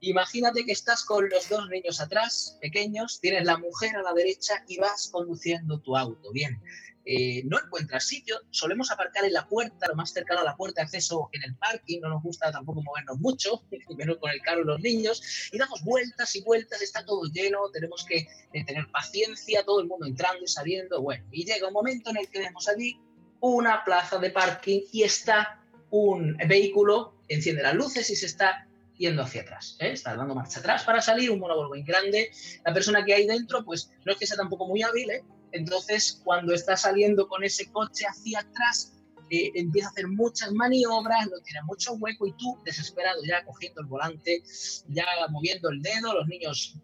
Imagínate 0.00 0.64
que 0.64 0.72
estás 0.72 1.04
con 1.04 1.28
los 1.28 1.48
dos 1.48 1.68
niños 1.68 2.00
atrás, 2.00 2.56
pequeños, 2.60 3.20
tienes 3.20 3.44
la 3.44 3.58
mujer 3.58 3.96
a 3.96 4.02
la 4.02 4.12
derecha 4.12 4.64
y 4.68 4.78
vas 4.78 5.08
conduciendo 5.10 5.80
tu 5.80 5.96
auto. 5.96 6.30
Bien, 6.30 6.62
eh, 7.04 7.42
no 7.46 7.58
encuentras 7.58 8.06
sitio, 8.06 8.38
solemos 8.50 8.90
aparcar 8.90 9.24
en 9.24 9.32
la 9.32 9.48
puerta, 9.48 9.88
lo 9.88 9.96
más 9.96 10.12
cercano 10.12 10.42
a 10.42 10.44
la 10.44 10.56
puerta 10.56 10.82
de 10.82 10.84
acceso 10.84 11.30
en 11.32 11.42
el 11.42 11.56
parking, 11.56 12.00
no 12.00 12.10
nos 12.10 12.22
gusta 12.22 12.52
tampoco 12.52 12.82
movernos 12.82 13.18
mucho, 13.18 13.64
menos 13.96 14.18
con 14.18 14.30
el 14.30 14.42
carro 14.42 14.60
y 14.60 14.66
los 14.66 14.80
niños, 14.80 15.48
y 15.50 15.56
damos 15.56 15.82
vueltas 15.82 16.36
y 16.36 16.42
vueltas, 16.42 16.82
está 16.82 17.06
todo 17.06 17.24
lleno, 17.32 17.70
tenemos 17.72 18.04
que 18.04 18.28
eh, 18.52 18.64
tener 18.66 18.90
paciencia, 18.90 19.64
todo 19.64 19.80
el 19.80 19.88
mundo 19.88 20.06
entrando 20.06 20.44
y 20.44 20.48
saliendo, 20.48 21.00
bueno, 21.00 21.24
y 21.32 21.46
llega 21.46 21.68
un 21.68 21.72
momento 21.72 22.10
en 22.10 22.18
el 22.18 22.28
que 22.28 22.40
vemos 22.40 22.68
allí 22.68 23.00
una 23.40 23.84
plaza 23.84 24.18
de 24.18 24.30
parking 24.30 24.82
y 24.92 25.02
está 25.02 25.64
un 25.90 26.36
vehículo, 26.46 27.14
enciende 27.28 27.62
las 27.62 27.74
luces 27.74 28.10
y 28.10 28.16
se 28.16 28.26
está 28.26 28.67
yendo 28.98 29.22
hacia 29.22 29.42
atrás, 29.42 29.76
¿eh? 29.80 29.92
está 29.92 30.14
dando 30.14 30.34
marcha 30.34 30.60
atrás 30.60 30.82
para 30.84 31.00
salir, 31.00 31.30
un 31.30 31.38
muy 31.40 31.82
grande, 31.82 32.30
la 32.64 32.74
persona 32.74 33.04
que 33.04 33.14
hay 33.14 33.26
dentro, 33.26 33.64
pues 33.64 33.90
no 34.04 34.12
es 34.12 34.18
que 34.18 34.26
sea 34.26 34.36
tampoco 34.36 34.66
muy 34.66 34.82
hábil, 34.82 35.10
¿eh? 35.10 35.24
Entonces, 35.52 36.20
cuando 36.24 36.52
está 36.52 36.76
saliendo 36.76 37.26
con 37.26 37.42
ese 37.42 37.70
coche 37.70 38.04
hacia 38.06 38.40
atrás, 38.40 38.92
eh, 39.30 39.50
empieza 39.54 39.88
a 39.88 39.90
hacer 39.90 40.08
muchas 40.08 40.52
maniobras, 40.52 41.26
no 41.30 41.38
tiene 41.40 41.62
mucho 41.62 41.94
hueco 41.94 42.26
y 42.26 42.32
tú, 42.32 42.58
desesperado, 42.64 43.22
ya 43.24 43.44
cogiendo 43.44 43.80
el 43.80 43.86
volante, 43.86 44.42
ya 44.88 45.06
moviendo 45.30 45.70
el 45.70 45.80
dedo, 45.80 46.14
los 46.14 46.26
niños 46.26 46.74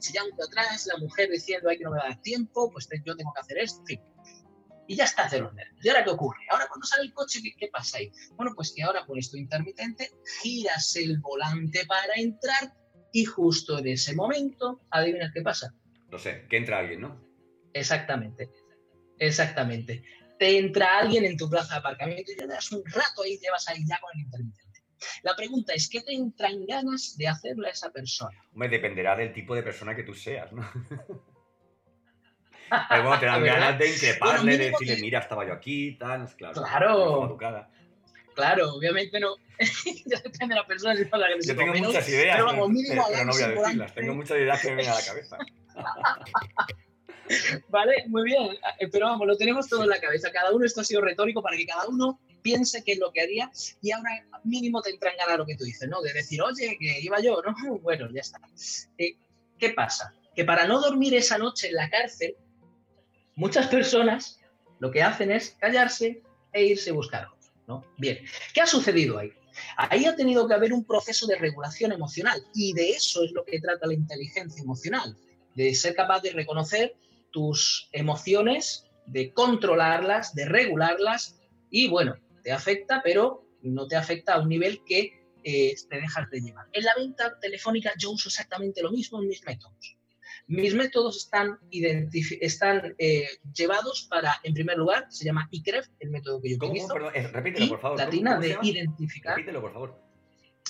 chillando 0.00 0.44
atrás, 0.44 0.86
la 0.86 0.98
mujer 0.98 1.30
diciendo, 1.30 1.68
ay, 1.68 1.78
que 1.78 1.84
no 1.84 1.90
me 1.90 1.98
da 1.98 2.18
tiempo, 2.22 2.70
pues 2.70 2.88
yo 3.04 3.16
tengo 3.16 3.32
que 3.34 3.40
hacer 3.40 3.58
esto, 3.58 3.80
en 3.80 3.86
fin. 3.86 4.00
Y 4.88 4.96
ya 4.96 5.04
está 5.04 5.28
de 5.28 5.40
los 5.40 5.54
nervios. 5.54 5.84
¿Y 5.84 5.88
ahora 5.90 6.02
qué 6.02 6.10
ocurre? 6.10 6.40
Ahora 6.50 6.66
cuando 6.66 6.86
sale 6.86 7.04
el 7.04 7.12
coche, 7.12 7.40
¿qué, 7.42 7.54
¿qué, 7.54 7.68
pasa 7.68 7.98
ahí? 7.98 8.10
Bueno, 8.32 8.52
pues 8.56 8.72
que 8.74 8.82
ahora 8.82 9.04
con 9.06 9.18
esto 9.18 9.36
intermitente 9.36 10.10
giras 10.42 10.96
el 10.96 11.18
volante 11.18 11.84
para 11.86 12.14
entrar 12.16 12.74
y 13.12 13.24
justo 13.26 13.78
en 13.78 13.88
ese 13.88 14.14
momento, 14.14 14.80
adivina 14.90 15.30
qué 15.32 15.42
pasa. 15.42 15.74
No 16.10 16.18
sé, 16.18 16.46
que 16.48 16.56
entra 16.56 16.78
alguien, 16.78 17.02
¿no? 17.02 17.22
Exactamente, 17.74 18.50
exactamente. 19.18 20.02
Te 20.38 20.58
entra 20.58 20.98
alguien 20.98 21.24
en 21.26 21.36
tu 21.36 21.50
plaza 21.50 21.74
de 21.74 21.80
aparcamiento 21.80 22.32
y 22.32 22.36
te 22.36 22.46
das 22.46 22.72
un 22.72 22.82
rato 22.86 23.22
ahí, 23.24 23.38
llevas 23.38 23.68
ahí 23.68 23.84
ya 23.86 23.98
con 24.00 24.10
el 24.14 24.24
intermitente. 24.24 24.82
La 25.22 25.36
pregunta 25.36 25.74
es, 25.74 25.88
¿qué 25.88 26.00
te 26.00 26.14
entran 26.14 26.64
ganas 26.66 27.14
de 27.16 27.28
hacerle 27.28 27.68
a 27.68 27.72
esa 27.72 27.90
persona? 27.90 28.42
Hombre, 28.52 28.68
dependerá 28.68 29.16
del 29.16 29.32
tipo 29.32 29.54
de 29.54 29.62
persona 29.62 29.94
que 29.94 30.02
tú 30.02 30.14
seas, 30.14 30.52
¿no? 30.52 30.62
Pero 32.88 33.02
bueno, 33.02 33.20
te 33.20 33.26
dan 33.26 33.42
ganas 33.44 33.78
de 33.78 33.90
increparle, 33.90 34.58
de 34.58 34.70
decirle, 34.70 34.96
mira, 35.00 35.20
estaba 35.20 35.46
yo 35.46 35.52
aquí, 35.52 35.96
tal, 35.98 36.28
claro. 36.36 36.62
Claro. 36.62 37.38
Claro, 38.38 38.74
obviamente 38.74 39.18
no. 39.18 39.34
ya 40.06 40.20
depende 40.20 40.54
de 40.54 40.60
la 40.60 40.66
persona 40.66 40.94
si 40.94 41.02
la 41.04 41.26
que 41.40 41.46
Yo 41.46 41.56
tengo 41.56 41.74
muchas 41.74 42.08
ideas, 42.08 42.36
pero, 42.36 42.46
vamos, 42.46 42.70
mínimo 42.70 43.04
pero 43.10 43.24
no 43.24 43.32
voy 43.32 43.42
a 43.42 43.48
decirlas. 43.48 43.94
Tengo 43.94 44.14
muchas 44.14 44.36
ideas 44.36 44.60
que 44.60 44.68
me 44.68 44.76
vienen 44.76 44.92
a 44.92 44.98
la 44.98 45.04
cabeza. 45.04 45.38
vale, 47.68 48.04
muy 48.06 48.22
bien. 48.22 48.56
Pero 48.92 49.06
vamos, 49.06 49.26
lo 49.26 49.36
tenemos 49.36 49.68
todo 49.68 49.82
en 49.82 49.88
la 49.88 50.00
cabeza. 50.00 50.30
Cada 50.30 50.52
uno, 50.52 50.64
esto 50.64 50.82
ha 50.82 50.84
sido 50.84 51.00
retórico 51.00 51.42
para 51.42 51.56
que 51.56 51.66
cada 51.66 51.88
uno 51.88 52.20
piense 52.42 52.84
qué 52.84 52.92
es 52.92 52.98
lo 53.00 53.10
que 53.12 53.22
haría 53.22 53.50
y 53.82 53.90
ahora 53.90 54.10
mínimo 54.44 54.80
te 54.82 54.90
entra 54.90 55.10
en 55.10 55.16
ganar 55.16 55.38
lo 55.38 55.44
que 55.44 55.56
tú 55.56 55.64
dices, 55.64 55.88
¿no? 55.88 56.00
De 56.00 56.12
decir, 56.12 56.40
oye, 56.40 56.76
que 56.78 57.00
iba 57.00 57.20
yo, 57.20 57.42
¿no? 57.44 57.78
Bueno, 57.78 58.08
ya 58.12 58.20
está. 58.20 58.40
Eh, 58.98 59.16
¿Qué 59.58 59.70
pasa? 59.70 60.14
Que 60.36 60.44
para 60.44 60.68
no 60.68 60.80
dormir 60.80 61.14
esa 61.14 61.38
noche 61.38 61.68
en 61.68 61.74
la 61.74 61.90
cárcel, 61.90 62.36
muchas 63.38 63.68
personas 63.68 64.40
lo 64.80 64.90
que 64.90 65.02
hacen 65.02 65.30
es 65.30 65.56
callarse 65.60 66.22
e 66.52 66.64
irse 66.64 66.90
a 66.90 66.94
buscar 66.94 67.28
¿no? 67.68 67.84
Bien, 67.96 68.18
¿qué 68.52 68.62
ha 68.62 68.66
sucedido 68.66 69.18
ahí? 69.18 69.32
Ahí 69.76 70.06
ha 70.06 70.16
tenido 70.16 70.48
que 70.48 70.54
haber 70.54 70.72
un 70.72 70.84
proceso 70.84 71.26
de 71.26 71.36
regulación 71.36 71.92
emocional 71.92 72.42
y 72.54 72.72
de 72.72 72.90
eso 72.90 73.22
es 73.22 73.32
lo 73.32 73.44
que 73.44 73.60
trata 73.60 73.86
la 73.86 73.94
inteligencia 73.94 74.62
emocional, 74.62 75.16
de 75.54 75.74
ser 75.74 75.94
capaz 75.94 76.20
de 76.22 76.32
reconocer 76.32 76.96
tus 77.30 77.88
emociones, 77.92 78.86
de 79.06 79.32
controlarlas, 79.32 80.34
de 80.34 80.46
regularlas 80.46 81.36
y 81.70 81.88
bueno, 81.88 82.16
te 82.42 82.52
afecta, 82.52 83.02
pero 83.04 83.44
no 83.62 83.86
te 83.86 83.96
afecta 83.96 84.34
a 84.34 84.40
un 84.40 84.48
nivel 84.48 84.82
que 84.84 85.22
eh, 85.44 85.74
te 85.88 85.96
dejas 85.96 86.28
de 86.30 86.40
llevar. 86.40 86.66
En 86.72 86.84
la 86.84 86.94
venta 86.96 87.38
telefónica 87.38 87.92
yo 87.98 88.10
uso 88.10 88.28
exactamente 88.30 88.82
lo 88.82 88.90
mismo 88.90 89.20
en 89.20 89.28
mis 89.28 89.44
métodos. 89.44 89.97
Mis 90.48 90.74
métodos 90.74 91.18
están, 91.18 91.58
están 91.70 92.94
eh, 92.96 93.28
llevados 93.54 94.06
para, 94.08 94.40
en 94.42 94.54
primer 94.54 94.78
lugar, 94.78 95.06
se 95.10 95.26
llama 95.26 95.46
ICREF, 95.50 95.86
el 96.00 96.08
método 96.08 96.40
que 96.40 96.50
yo 96.50 96.56
utilizo. 96.56 96.88
¿Cómo? 96.88 97.10
Eh, 97.10 97.28
repítelo, 97.28 97.68
por 97.68 97.80
favor. 97.80 97.98
Latina 97.98 98.38
de 98.38 98.56
identificar. 98.62 99.36
Repítelo, 99.36 99.60
por 99.60 99.74
favor. 99.74 100.02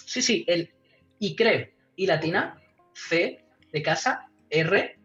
Sí, 0.04 0.20
sí, 0.20 0.44
el 0.49 0.75
ICREF 1.20 1.70
y 1.94 2.06
latina, 2.06 2.61
C 2.92 3.44
de 3.73 3.82
casa, 3.82 4.28
R 4.50 4.99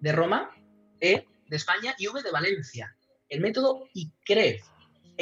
de 0.00 0.12
Roma, 0.12 0.50
E 1.00 1.26
de 1.48 1.56
España 1.56 1.94
y 1.96 2.06
V 2.08 2.22
de 2.22 2.30
Valencia. 2.30 2.94
El 3.30 3.40
método 3.40 3.88
ICREF. 3.94 4.62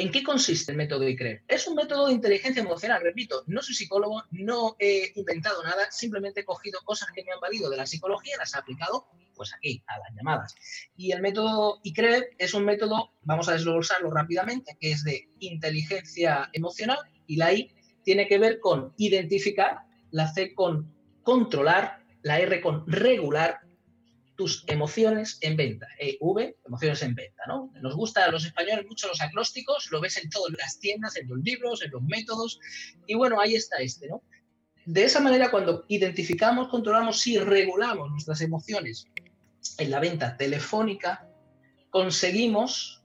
¿En 0.01 0.11
qué 0.11 0.23
consiste 0.23 0.71
el 0.71 0.79
método 0.79 1.07
ICREF? 1.07 1.43
Es 1.47 1.67
un 1.67 1.75
método 1.75 2.07
de 2.07 2.13
inteligencia 2.13 2.63
emocional, 2.63 3.03
repito, 3.03 3.43
no 3.45 3.61
soy 3.61 3.75
psicólogo, 3.75 4.23
no 4.31 4.75
he 4.79 5.11
inventado 5.13 5.61
nada, 5.61 5.91
simplemente 5.91 6.39
he 6.39 6.43
cogido 6.43 6.79
cosas 6.83 7.11
que 7.11 7.23
me 7.23 7.31
han 7.31 7.39
valido 7.39 7.69
de 7.69 7.77
la 7.77 7.85
psicología 7.85 8.33
y 8.33 8.39
las 8.39 8.55
he 8.55 8.57
aplicado 8.57 9.05
pues 9.35 9.53
aquí, 9.53 9.83
a 9.85 9.99
las 9.99 10.15
llamadas. 10.15 10.55
Y 10.97 11.11
el 11.11 11.21
método 11.21 11.81
ICREF 11.83 12.23
es 12.39 12.55
un 12.55 12.65
método, 12.65 13.11
vamos 13.21 13.47
a 13.47 13.53
desglosarlo 13.53 14.09
rápidamente, 14.09 14.75
que 14.79 14.91
es 14.91 15.03
de 15.03 15.29
inteligencia 15.37 16.49
emocional 16.51 16.97
y 17.27 17.35
la 17.35 17.53
I 17.53 17.71
tiene 18.03 18.27
que 18.27 18.39
ver 18.39 18.59
con 18.59 18.95
identificar, 18.97 19.81
la 20.09 20.33
C 20.33 20.55
con 20.55 20.95
controlar, 21.21 22.03
la 22.23 22.39
R 22.39 22.59
con 22.59 22.87
regular 22.87 23.59
tus 24.41 24.63
emociones 24.65 25.37
en 25.41 25.55
venta. 25.55 25.87
EV, 25.99 26.55
emociones 26.65 27.03
en 27.03 27.13
venta, 27.13 27.43
¿no? 27.47 27.71
Nos 27.79 27.95
gusta 27.95 28.25
a 28.25 28.31
los 28.31 28.43
españoles 28.43 28.87
mucho 28.87 29.07
los 29.07 29.21
agnósticos, 29.21 29.91
lo 29.91 30.01
ves 30.01 30.17
en 30.17 30.31
todas 30.31 30.51
las 30.57 30.79
tiendas, 30.79 31.15
en 31.15 31.29
los 31.29 31.37
libros, 31.43 31.83
en 31.83 31.91
los 31.91 32.01
métodos, 32.01 32.59
y 33.05 33.13
bueno, 33.13 33.39
ahí 33.39 33.53
está 33.53 33.77
este, 33.77 34.07
¿no? 34.07 34.23
De 34.83 35.03
esa 35.03 35.19
manera, 35.19 35.51
cuando 35.51 35.85
identificamos, 35.89 36.69
controlamos 36.69 37.27
y 37.27 37.37
regulamos 37.37 38.09
nuestras 38.09 38.41
emociones 38.41 39.05
en 39.77 39.91
la 39.91 39.99
venta 39.99 40.35
telefónica, 40.35 41.29
conseguimos 41.91 43.03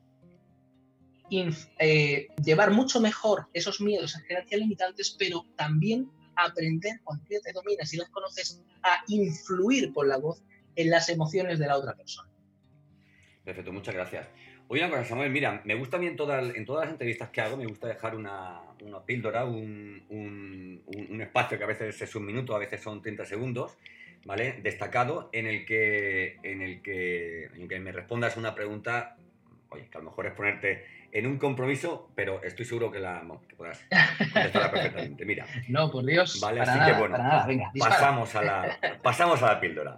eh, 1.31 2.28
llevar 2.43 2.71
mucho 2.71 2.99
mejor 2.99 3.49
esos 3.52 3.83
miedos, 3.83 4.12
esas 4.12 4.23
creencias 4.23 4.59
limitantes, 4.59 5.14
pero 5.19 5.45
también 5.55 6.11
aprender, 6.35 6.99
cuando 7.05 7.26
te 7.26 7.52
dominas 7.52 7.93
y 7.93 7.99
las 7.99 8.09
conoces, 8.09 8.62
a 8.83 9.02
influir 9.09 9.93
con 9.93 10.09
la 10.09 10.16
voz 10.16 10.43
en 10.76 10.90
las 10.90 11.09
emociones 11.09 11.59
de 11.59 11.66
la 11.66 11.76
otra 11.76 11.95
persona. 11.95 12.30
Perfecto, 13.45 13.73
muchas 13.73 13.95
gracias. 13.95 14.28
Oye, 14.68 14.83
una 14.83 14.90
cosa, 14.90 15.04
Samuel, 15.04 15.30
mira, 15.30 15.62
me 15.64 15.76
gusta 15.76 15.97
bien 15.97 16.16
todas, 16.16 16.54
en 16.54 16.64
todas 16.64 16.87
las 16.87 16.92
entrevistas 16.92 17.30
que 17.30 17.40
hago, 17.40 17.56
me 17.56 17.66
gusta 17.66 17.87
dejar 17.87 18.16
una, 18.16 18.61
píldora, 19.06 19.45
un, 19.45 20.83
espacio 21.21 21.56
que 21.56 21.64
a 21.64 21.68
veces 21.68 22.02
es 22.02 22.14
un 22.16 22.26
minuto, 22.26 22.54
a 22.54 22.59
veces 22.59 22.80
son 22.80 23.00
30 23.00 23.25
segundos, 23.25 23.76
¿vale? 24.25 24.61
Destacado, 24.62 25.30
en 25.33 25.47
el 25.47 25.64
que, 25.64 26.38
en 26.42 26.62
el 26.62 26.83
que, 26.83 27.45
en 27.54 27.68
que 27.68 27.78
me 27.78 27.92
respondas 27.92 28.37
una 28.37 28.56
pregunta, 28.56 29.16
oye, 29.71 29.88
que 29.88 29.99
a 29.99 30.00
lo 30.00 30.11
mejor 30.11 30.26
es 30.26 30.33
ponerte 30.33 30.85
en 31.12 31.26
un 31.26 31.38
compromiso, 31.38 32.11
pero 32.16 32.42
estoy 32.42 32.64
seguro 32.64 32.90
que, 32.90 32.99
la, 32.99 33.23
que 33.49 33.54
podrás 33.54 33.85
contestarla 34.18 34.71
perfectamente. 34.71 35.25
Mira. 35.25 35.47
No, 35.68 35.90
por 35.90 36.04
Dios. 36.04 36.40
Vale, 36.40 36.61
así 36.61 36.78
que 36.85 36.99
bueno, 36.99 37.16
pasamos, 37.78 38.35
a 38.35 38.42
la, 38.42 38.78
pasamos 39.02 39.42
a 39.42 39.54
la 39.54 39.61
píldora. 39.61 39.97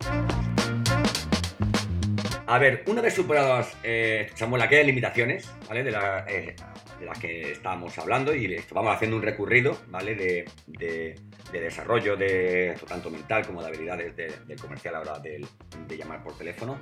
A 2.49 2.57
ver, 2.59 2.83
una 2.87 3.02
vez 3.02 3.12
superadas, 3.12 3.76
eh, 3.83 4.31
aquellas 4.62 4.87
limitaciones, 4.87 5.52
¿vale? 5.69 5.85
De, 5.85 5.90
eh, 6.28 6.57
las 7.05 7.19
que 7.19 7.52
estábamos 7.52 7.99
hablando 7.99 8.35
y 8.35 8.57
vamos 8.71 8.97
haciendo 8.97 9.19
un 9.19 9.23
recorrido, 9.23 9.78
¿vale? 9.88 10.14
De, 10.14 10.47
de, 10.67 11.14
desarrollo, 11.52 12.17
de 12.17 12.75
tanto 12.88 13.11
mental 13.11 13.47
como 13.47 13.61
de 13.61 13.69
habilidades 13.69 14.17
de, 14.17 14.57
comercial 14.57 14.95
a 14.95 15.05
la 15.05 15.12
hora 15.12 15.21
de, 15.21 15.47
llamar 15.95 16.23
por 16.23 16.38
teléfono. 16.38 16.81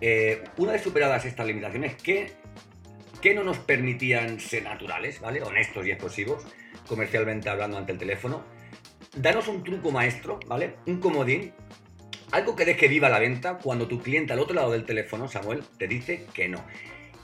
Eh, 0.00 0.42
una 0.56 0.72
vez 0.72 0.80
superadas 0.80 1.26
estas 1.26 1.46
limitaciones, 1.46 1.96
¿qué, 2.02 2.32
¿qué 3.20 3.34
no 3.34 3.44
nos 3.44 3.58
permitían 3.58 4.40
ser 4.40 4.62
naturales, 4.62 5.20
¿vale? 5.20 5.42
Honestos 5.42 5.86
y 5.86 5.90
explosivos, 5.90 6.46
comercialmente 6.88 7.50
hablando 7.50 7.76
ante 7.76 7.92
el 7.92 7.98
teléfono? 7.98 8.42
Danos 9.14 9.48
un 9.48 9.62
truco 9.62 9.90
maestro, 9.90 10.40
¿vale? 10.46 10.76
Un 10.86 10.98
comodín 10.98 11.52
algo 12.34 12.56
que 12.56 12.64
deje 12.64 12.88
viva 12.88 13.08
la 13.08 13.20
venta 13.20 13.58
cuando 13.58 13.86
tu 13.86 14.02
cliente 14.02 14.32
al 14.32 14.40
otro 14.40 14.56
lado 14.56 14.72
del 14.72 14.84
teléfono, 14.84 15.28
Samuel, 15.28 15.62
te 15.78 15.86
dice 15.86 16.26
que 16.34 16.48
no. 16.48 16.64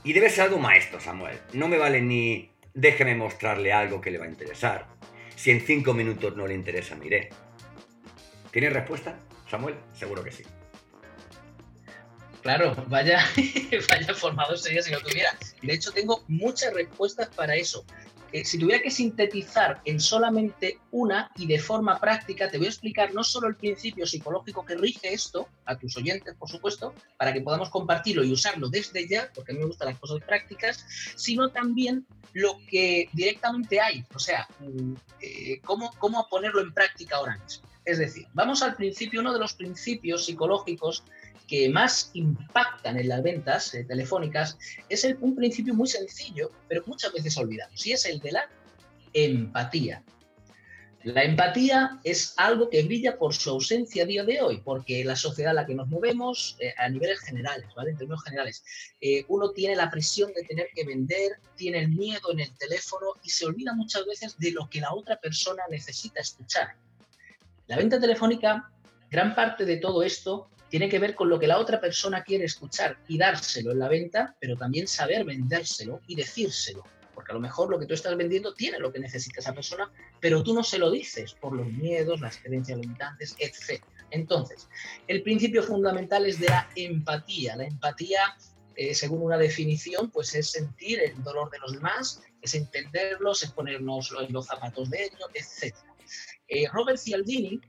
Y 0.05 0.13
debe 0.13 0.31
ser 0.31 0.45
algo 0.45 0.59
maestro, 0.59 1.01
Samuel. 1.01 1.37
No 1.53 1.67
me 1.67 1.79
vale 1.79 2.01
ni 2.01 2.51
déjeme 2.75 3.17
mostrarle 3.17 3.73
algo 3.73 4.01
que 4.01 4.13
le 4.13 4.19
va 4.19 4.27
a 4.27 4.29
interesar. 4.29 4.87
Si 5.35 5.51
en 5.51 5.61
cinco 5.63 5.95
minutos 5.95 6.37
no 6.37 6.47
le 6.47 6.55
interesa, 6.55 6.95
mire. 6.95 7.31
¿Tienes 8.53 8.73
respuesta, 8.73 9.19
Samuel? 9.51 9.75
Seguro 9.95 10.23
que 10.23 10.31
sí. 10.31 10.45
Claro, 12.43 12.75
vaya, 12.87 13.27
vaya 13.91 14.15
formado 14.15 14.57
sería 14.57 14.81
si 14.81 14.93
lo 14.93 15.01
tuviera. 15.01 15.37
De 15.61 15.75
hecho, 15.75 15.91
tengo 15.91 16.25
muchas 16.29 16.73
respuestas 16.73 17.29
para 17.35 17.57
eso. 17.57 17.85
Si 18.45 18.59
tuviera 18.59 18.83
que 18.83 18.91
sintetizar 18.91 19.81
en 19.85 19.99
solamente 19.99 20.79
una 20.93 21.31
y 21.37 21.47
de 21.47 21.59
forma 21.59 21.99
práctica, 21.99 22.49
te 22.49 22.59
voy 22.59 22.67
a 22.67 22.71
explicar 22.71 23.13
no 23.13 23.25
solo 23.25 23.49
el 23.49 23.57
principio 23.57 24.07
psicológico 24.07 24.65
que 24.65 24.77
rige 24.77 25.13
esto, 25.13 25.49
a 25.65 25.77
tus 25.77 25.97
oyentes, 25.97 26.35
por 26.37 26.49
supuesto, 26.49 26.95
para 27.17 27.33
que 27.33 27.41
podamos 27.41 27.71
compartirlo 27.71 28.23
y 28.23 28.33
usarlo 28.33 28.69
desde 28.69 29.09
ya, 29.09 29.31
porque 29.35 29.53
a 29.53 29.55
mí 29.55 29.61
me 29.61 29.67
gustan 29.67 29.89
las 29.89 29.99
cosas 29.99 30.23
prácticas, 30.25 30.85
sino 31.17 31.51
también 31.51 32.07
lo 32.33 32.59
que 32.69 33.09
directamente 33.13 33.81
hay, 33.81 34.05
o 34.15 34.19
sea, 34.19 34.47
mm, 34.61 34.95
eh, 35.21 35.61
cómo, 35.65 35.93
cómo 35.99 36.29
ponerlo 36.29 36.61
en 36.61 36.73
práctica 36.73 37.17
ahora 37.17 37.37
mismo. 37.37 37.69
Es 37.85 37.99
decir, 37.99 38.27
vamos 38.35 38.63
al 38.63 38.77
principio, 38.77 39.21
uno 39.21 39.33
de 39.33 39.41
los 39.41 39.55
principios 39.55 40.27
psicológicos 40.27 41.03
que 41.51 41.69
más 41.69 42.13
impactan 42.15 42.97
en 42.97 43.09
las 43.09 43.25
ventas 43.25 43.75
eh, 43.75 43.83
telefónicas 43.83 44.57
es 44.89 45.05
un 45.21 45.35
principio 45.35 45.75
muy 45.75 45.89
sencillo, 45.89 46.53
pero 46.69 46.85
muchas 46.87 47.13
veces 47.13 47.37
olvidamos, 47.37 47.85
y 47.85 47.91
es 47.91 48.07
el 48.07 48.21
de 48.21 48.31
la 48.31 48.49
empatía. 49.13 50.01
La 51.03 51.25
empatía 51.25 51.99
es 52.05 52.35
algo 52.37 52.71
que 52.71 52.85
brilla 52.85 53.19
por 53.19 53.35
su 53.35 53.51
ausencia 53.51 54.05
a 54.05 54.07
día 54.07 54.23
de 54.23 54.41
hoy, 54.41 54.63
porque 54.65 55.05
la 55.05 55.17
sociedad 55.17 55.51
en 55.51 55.57
la 55.57 55.67
que 55.67 55.75
nos 55.75 55.89
movemos, 55.89 56.57
eh, 56.61 56.73
a 56.79 56.89
niveles 56.89 57.19
generales, 57.19 57.67
¿vale? 57.75 57.91
En 57.91 57.97
términos 57.97 58.23
generales, 58.23 58.63
eh, 59.01 59.25
uno 59.27 59.51
tiene 59.51 59.75
la 59.75 59.91
presión 59.91 60.33
de 60.33 60.45
tener 60.45 60.69
que 60.73 60.85
vender, 60.85 61.33
tiene 61.57 61.81
el 61.81 61.89
miedo 61.89 62.31
en 62.31 62.41
el 62.41 62.57
teléfono 62.59 63.15
y 63.25 63.31
se 63.31 63.47
olvida 63.47 63.75
muchas 63.75 64.07
veces 64.07 64.39
de 64.39 64.53
lo 64.53 64.71
que 64.71 64.81
la 64.81 64.95
otra 64.95 65.17
persona 65.17 65.65
necesita 65.69 66.21
escuchar. 66.21 66.77
La 67.67 67.77
venta 67.77 67.99
telefónica, 67.99 68.71
gran 69.11 69.35
parte 69.35 69.65
de 69.65 69.79
todo 69.79 70.05
esto 70.05 70.49
tiene 70.71 70.89
que 70.89 71.01
ver 71.01 71.15
con 71.15 71.29
lo 71.29 71.39
que 71.39 71.49
la 71.49 71.59
otra 71.59 71.81
persona 71.81 72.23
quiere 72.23 72.45
escuchar 72.45 72.97
y 73.09 73.19
dárselo 73.19 73.73
en 73.73 73.81
la 73.81 73.89
venta, 73.89 74.37
pero 74.41 74.57
también 74.57 74.87
saber 74.87 75.25
vendérselo 75.25 76.01
y 76.07 76.15
decírselo. 76.15 76.85
Porque 77.13 77.33
a 77.33 77.35
lo 77.35 77.41
mejor 77.41 77.69
lo 77.69 77.79
que 77.79 77.87
tú 77.87 77.95
estás 77.95 78.17
vendiendo 78.17 78.55
tiene 78.55 78.79
lo 78.79 78.93
que 78.93 79.01
necesita 79.01 79.41
esa 79.41 79.53
persona, 79.53 79.91
pero 80.21 80.43
tú 80.45 80.55
no 80.55 80.63
se 80.63 80.79
lo 80.79 80.91
dices 80.91 81.35
por 81.35 81.55
los 81.55 81.67
miedos, 81.67 82.21
las 82.21 82.39
creencias 82.39 82.79
limitantes, 82.79 83.35
etc. 83.39 83.83
Entonces, 84.13 84.69
el 85.09 85.23
principio 85.23 85.63
fundamental 85.65 86.25
es 86.25 86.39
de 86.39 86.47
la 86.47 86.69
empatía. 86.77 87.57
La 87.57 87.65
empatía, 87.65 88.21
eh, 88.77 88.95
según 88.95 89.23
una 89.23 89.39
definición, 89.39 90.09
pues 90.11 90.35
es 90.37 90.53
sentir 90.53 91.01
el 91.01 91.21
dolor 91.25 91.51
de 91.51 91.59
los 91.59 91.73
demás, 91.73 92.23
es 92.41 92.55
entenderlos, 92.55 93.43
es 93.43 93.51
ponernos 93.51 94.15
en 94.19 94.33
los 94.33 94.47
zapatos 94.47 94.89
de 94.89 95.05
ellos, 95.05 95.29
etc. 95.35 95.75
Eh, 96.47 96.69
Robert 96.73 96.99
Cialdini, 96.99 97.61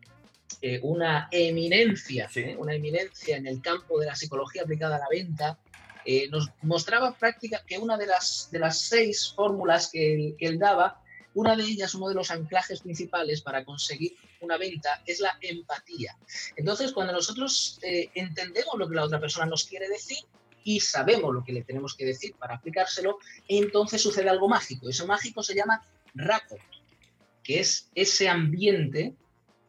eh, 0.62 0.79
una 0.84 1.27
eminencia, 1.31 2.29
¿eh? 2.36 2.55
una 2.58 2.74
eminencia 2.74 3.38
en 3.38 3.48
el 3.48 3.62
campo 3.62 4.00
de 4.00 4.08
la 4.08 4.15
psicología 4.15 4.63
aplicada 4.63 4.96
a 4.96 5.00
la 5.00 5.08
venta, 5.10 5.58
eh, 6.05 6.27
nos 6.29 6.50
mostraba 6.62 7.13
práctica 7.13 7.63
que 7.65 7.77
una 7.77 7.98
de 7.98 8.08
las, 8.08 8.50
de 8.51 8.60
las 8.60 8.79
seis 8.81 9.34
fórmulas 9.36 9.89
que 9.91 10.36
él, 10.39 10.60
daba 10.60 11.01
Una 11.34 11.55
de 11.55 11.63
ellas, 11.63 11.96
uno 11.96 12.10
de 12.10 12.15
los 12.15 12.29
anclajes 12.29 12.81
principales 12.81 13.41
para 13.41 13.63
conseguir 13.63 14.15
una 14.41 14.58
venta 14.58 15.01
es 15.05 15.20
la 15.22 15.38
empatía. 15.39 16.17
Entonces, 16.58 16.91
cuando 16.91 17.13
nosotros 17.13 17.79
entendemos 17.81 18.75
lo 18.77 18.89
que 18.89 18.96
la 18.96 19.05
otra 19.05 19.20
persona 19.20 19.46
nos 19.46 19.63
quiere 19.63 19.88
decir, 19.88 20.17
y 20.63 20.79
sabemos 20.79 21.34
lo 21.34 21.43
que 21.43 21.53
le 21.53 21.63
tenemos 21.63 21.96
que 21.96 22.05
decir 22.05 22.36
para 22.36 22.55
aplicárselo, 22.55 23.20
entonces 23.48 24.01
sucede 24.01 24.29
algo 24.29 24.48
mágico. 24.48 24.89
Eso 24.89 25.08
mágico 25.08 25.41
se 25.43 25.55
llama 25.55 25.84
rapport, 26.13 26.62
que 27.43 27.60
es 27.60 27.89
ese 27.96 28.29
ambiente 28.29 29.15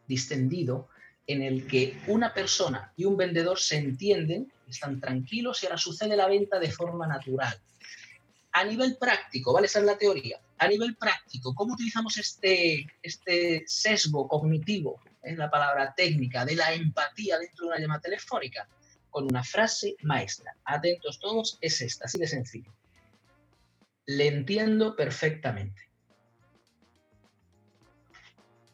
distendido 0.07 0.89
en 1.27 1.41
el 1.41 1.67
que 1.67 1.97
una 2.07 2.33
persona 2.33 2.91
y 2.97 3.05
un 3.05 3.15
vendedor 3.15 3.59
se 3.59 3.77
entienden, 3.77 4.51
están 4.67 4.99
tranquilos 4.99 5.61
y 5.61 5.65
ahora 5.65 5.77
sucede 5.77 6.15
la 6.17 6.27
venta 6.27 6.59
de 6.59 6.71
forma 6.71 7.07
natural. 7.07 7.59
A 8.51 8.63
nivel 8.65 8.97
práctico, 8.97 9.53
¿vale? 9.53 9.67
Esa 9.67 9.79
es 9.79 9.85
la 9.85 9.97
teoría. 9.97 10.39
A 10.57 10.67
nivel 10.67 10.95
práctico, 10.95 11.55
¿cómo 11.55 11.73
utilizamos 11.73 12.17
este, 12.17 12.87
este 13.01 13.63
sesgo 13.65 14.27
cognitivo, 14.27 15.01
es 15.21 15.37
la 15.37 15.49
palabra 15.49 15.93
técnica, 15.95 16.45
de 16.45 16.55
la 16.55 16.73
empatía 16.73 17.39
dentro 17.39 17.65
de 17.65 17.71
una 17.71 17.79
llamada 17.79 18.01
telefónica? 18.01 18.67
Con 19.09 19.25
una 19.25 19.43
frase 19.43 19.95
maestra. 20.03 20.55
Atentos 20.65 21.19
todos, 21.19 21.57
es 21.61 21.81
esta, 21.81 22.05
así 22.05 22.19
de 22.19 22.27
sencillo. 22.27 22.71
Le 24.05 24.27
entiendo 24.27 24.95
perfectamente. 24.95 25.89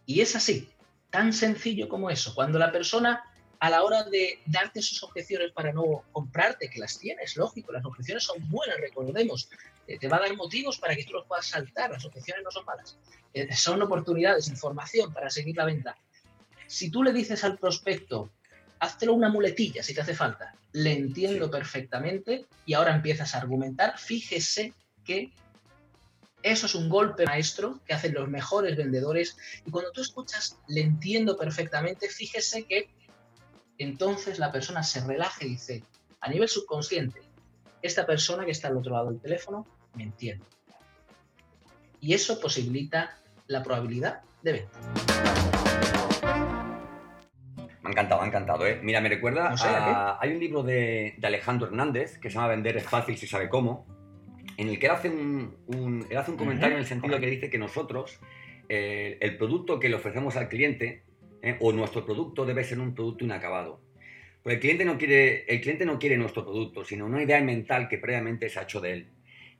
Y 0.05 0.21
es 0.21 0.35
así, 0.35 0.69
tan 1.09 1.33
sencillo 1.33 1.87
como 1.89 2.09
eso. 2.09 2.33
Cuando 2.35 2.59
la 2.59 2.71
persona, 2.71 3.23
a 3.59 3.69
la 3.69 3.83
hora 3.83 4.03
de 4.03 4.39
darte 4.45 4.81
sus 4.81 5.01
objeciones 5.03 5.51
para 5.51 5.73
no 5.73 6.03
comprarte, 6.11 6.69
que 6.69 6.79
las 6.79 6.97
tienes, 6.97 7.35
lógico, 7.35 7.71
las 7.71 7.85
objeciones 7.85 8.23
son 8.23 8.37
buenas, 8.49 8.77
recordemos, 8.79 9.49
eh, 9.87 9.97
te 9.97 10.07
va 10.07 10.17
a 10.17 10.21
dar 10.21 10.35
motivos 10.35 10.77
para 10.77 10.95
que 10.95 11.03
tú 11.03 11.13
los 11.13 11.25
puedas 11.25 11.47
saltar, 11.47 11.91
las 11.91 12.05
objeciones 12.05 12.43
no 12.43 12.51
son 12.51 12.65
malas, 12.65 12.97
eh, 13.33 13.53
son 13.55 13.81
oportunidades, 13.81 14.47
información 14.47 15.13
para 15.13 15.29
seguir 15.29 15.57
la 15.57 15.65
venta. 15.65 15.97
Si 16.67 16.91
tú 16.91 17.03
le 17.03 17.11
dices 17.11 17.43
al 17.43 17.57
prospecto, 17.57 18.29
háztelo 18.79 19.13
una 19.13 19.29
muletilla 19.29 19.83
si 19.83 19.93
te 19.93 20.01
hace 20.01 20.13
falta, 20.13 20.55
le 20.71 20.93
entiendo 20.93 21.49
perfectamente 21.49 22.45
y 22.65 22.73
ahora 22.73 22.95
empiezas 22.95 23.33
a 23.33 23.39
argumentar, 23.39 23.97
fíjese 23.97 24.73
que 25.03 25.31
eso 26.43 26.67
es 26.67 26.75
un 26.75 26.89
golpe 26.89 27.25
maestro 27.25 27.79
que 27.85 27.93
hacen 27.93 28.13
los 28.13 28.29
mejores 28.29 28.77
vendedores. 28.77 29.37
Y 29.65 29.71
cuando 29.71 29.91
tú 29.91 30.01
escuchas, 30.01 30.57
le 30.67 30.81
entiendo 30.81 31.37
perfectamente, 31.37 32.07
fíjese 32.07 32.65
que 32.65 32.89
entonces 33.77 34.39
la 34.39 34.51
persona 34.51 34.83
se 34.83 35.05
relaja 35.05 35.45
y 35.45 35.49
dice, 35.49 35.83
a 36.21 36.29
nivel 36.29 36.47
subconsciente, 36.47 37.21
esta 37.81 38.05
persona 38.05 38.45
que 38.45 38.51
está 38.51 38.67
al 38.67 38.77
otro 38.77 38.93
lado 38.93 39.09
del 39.09 39.19
teléfono 39.19 39.65
me 39.95 40.03
entiende. 40.03 40.45
Y 42.01 42.13
eso 42.13 42.39
posibilita 42.39 43.17
la 43.47 43.63
probabilidad 43.63 44.21
de 44.41 44.53
venta. 44.53 44.79
Me 47.81 47.89
ha 47.89 47.91
encantado, 47.91 48.21
me 48.21 48.25
ha 48.25 48.29
encantado. 48.29 48.67
¿eh? 48.67 48.79
Mira, 48.81 49.01
me 49.01 49.09
recuerda 49.09 49.53
a, 49.57 50.17
Hay 50.21 50.31
un 50.31 50.39
libro 50.39 50.63
de, 50.63 51.15
de 51.17 51.27
Alejandro 51.27 51.67
Hernández 51.67 52.17
que 52.19 52.29
se 52.29 52.35
llama 52.35 52.47
Vender 52.47 52.77
es 52.77 52.85
fácil 52.85 53.17
si 53.17 53.27
sabe 53.27 53.49
cómo 53.49 53.98
en 54.59 54.67
el 54.67 54.77
que 54.77 54.87
él 54.87 54.91
hace 54.91 55.09
un, 55.09 56.05
hace 56.17 56.31
un 56.31 56.37
comentario 56.37 56.75
en 56.75 56.81
el 56.81 56.85
sentido 56.85 57.17
que 57.17 57.27
dice 57.27 57.49
que 57.49 57.57
nosotros, 57.57 58.19
eh, 58.67 59.17
el 59.21 59.37
producto 59.37 59.79
que 59.79 59.87
le 59.87 59.95
ofrecemos 59.95 60.35
al 60.35 60.49
cliente, 60.49 61.03
eh, 61.41 61.55
o 61.61 61.71
nuestro 61.71 62.05
producto 62.05 62.45
debe 62.45 62.65
ser 62.65 62.81
un 62.81 62.93
producto 62.93 63.23
inacabado. 63.23 63.79
Porque 64.43 64.55
el 64.55 64.59
cliente, 64.59 64.83
no 64.83 64.97
quiere, 64.97 65.45
el 65.45 65.61
cliente 65.61 65.85
no 65.85 65.97
quiere 65.97 66.17
nuestro 66.17 66.43
producto, 66.43 66.83
sino 66.83 67.05
una 67.05 67.23
idea 67.23 67.39
mental 67.41 67.87
que 67.87 67.99
previamente 67.99 68.49
se 68.49 68.59
ha 68.59 68.63
hecho 68.63 68.81
de 68.81 68.91
él. 68.91 69.07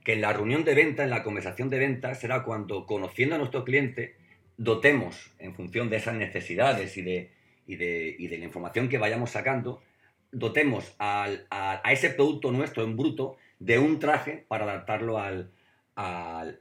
Que 0.04 0.12
en 0.12 0.20
la 0.20 0.34
reunión 0.34 0.64
de 0.64 0.74
venta, 0.74 1.02
en 1.02 1.10
la 1.10 1.22
conversación 1.22 1.70
de 1.70 1.78
venta, 1.78 2.14
será 2.14 2.42
cuando, 2.42 2.84
conociendo 2.84 3.36
a 3.36 3.38
nuestro 3.38 3.64
cliente, 3.64 4.16
dotemos, 4.58 5.32
en 5.38 5.54
función 5.54 5.88
de 5.88 5.96
esas 5.96 6.14
necesidades 6.14 6.98
y 6.98 7.02
de, 7.02 7.30
y 7.66 7.76
de, 7.76 8.16
y 8.18 8.26
de 8.26 8.36
la 8.36 8.44
información 8.44 8.90
que 8.90 8.98
vayamos 8.98 9.30
sacando, 9.30 9.82
dotemos 10.30 10.94
a, 10.98 11.26
a 11.48 11.90
ese 11.90 12.10
producto 12.10 12.52
nuestro 12.52 12.84
en 12.84 12.98
bruto 12.98 13.38
de 13.60 13.78
un 13.78 14.00
traje 14.00 14.44
para 14.48 14.64
adaptarlo 14.64 15.18
al, 15.18 15.52
al, 15.94 16.60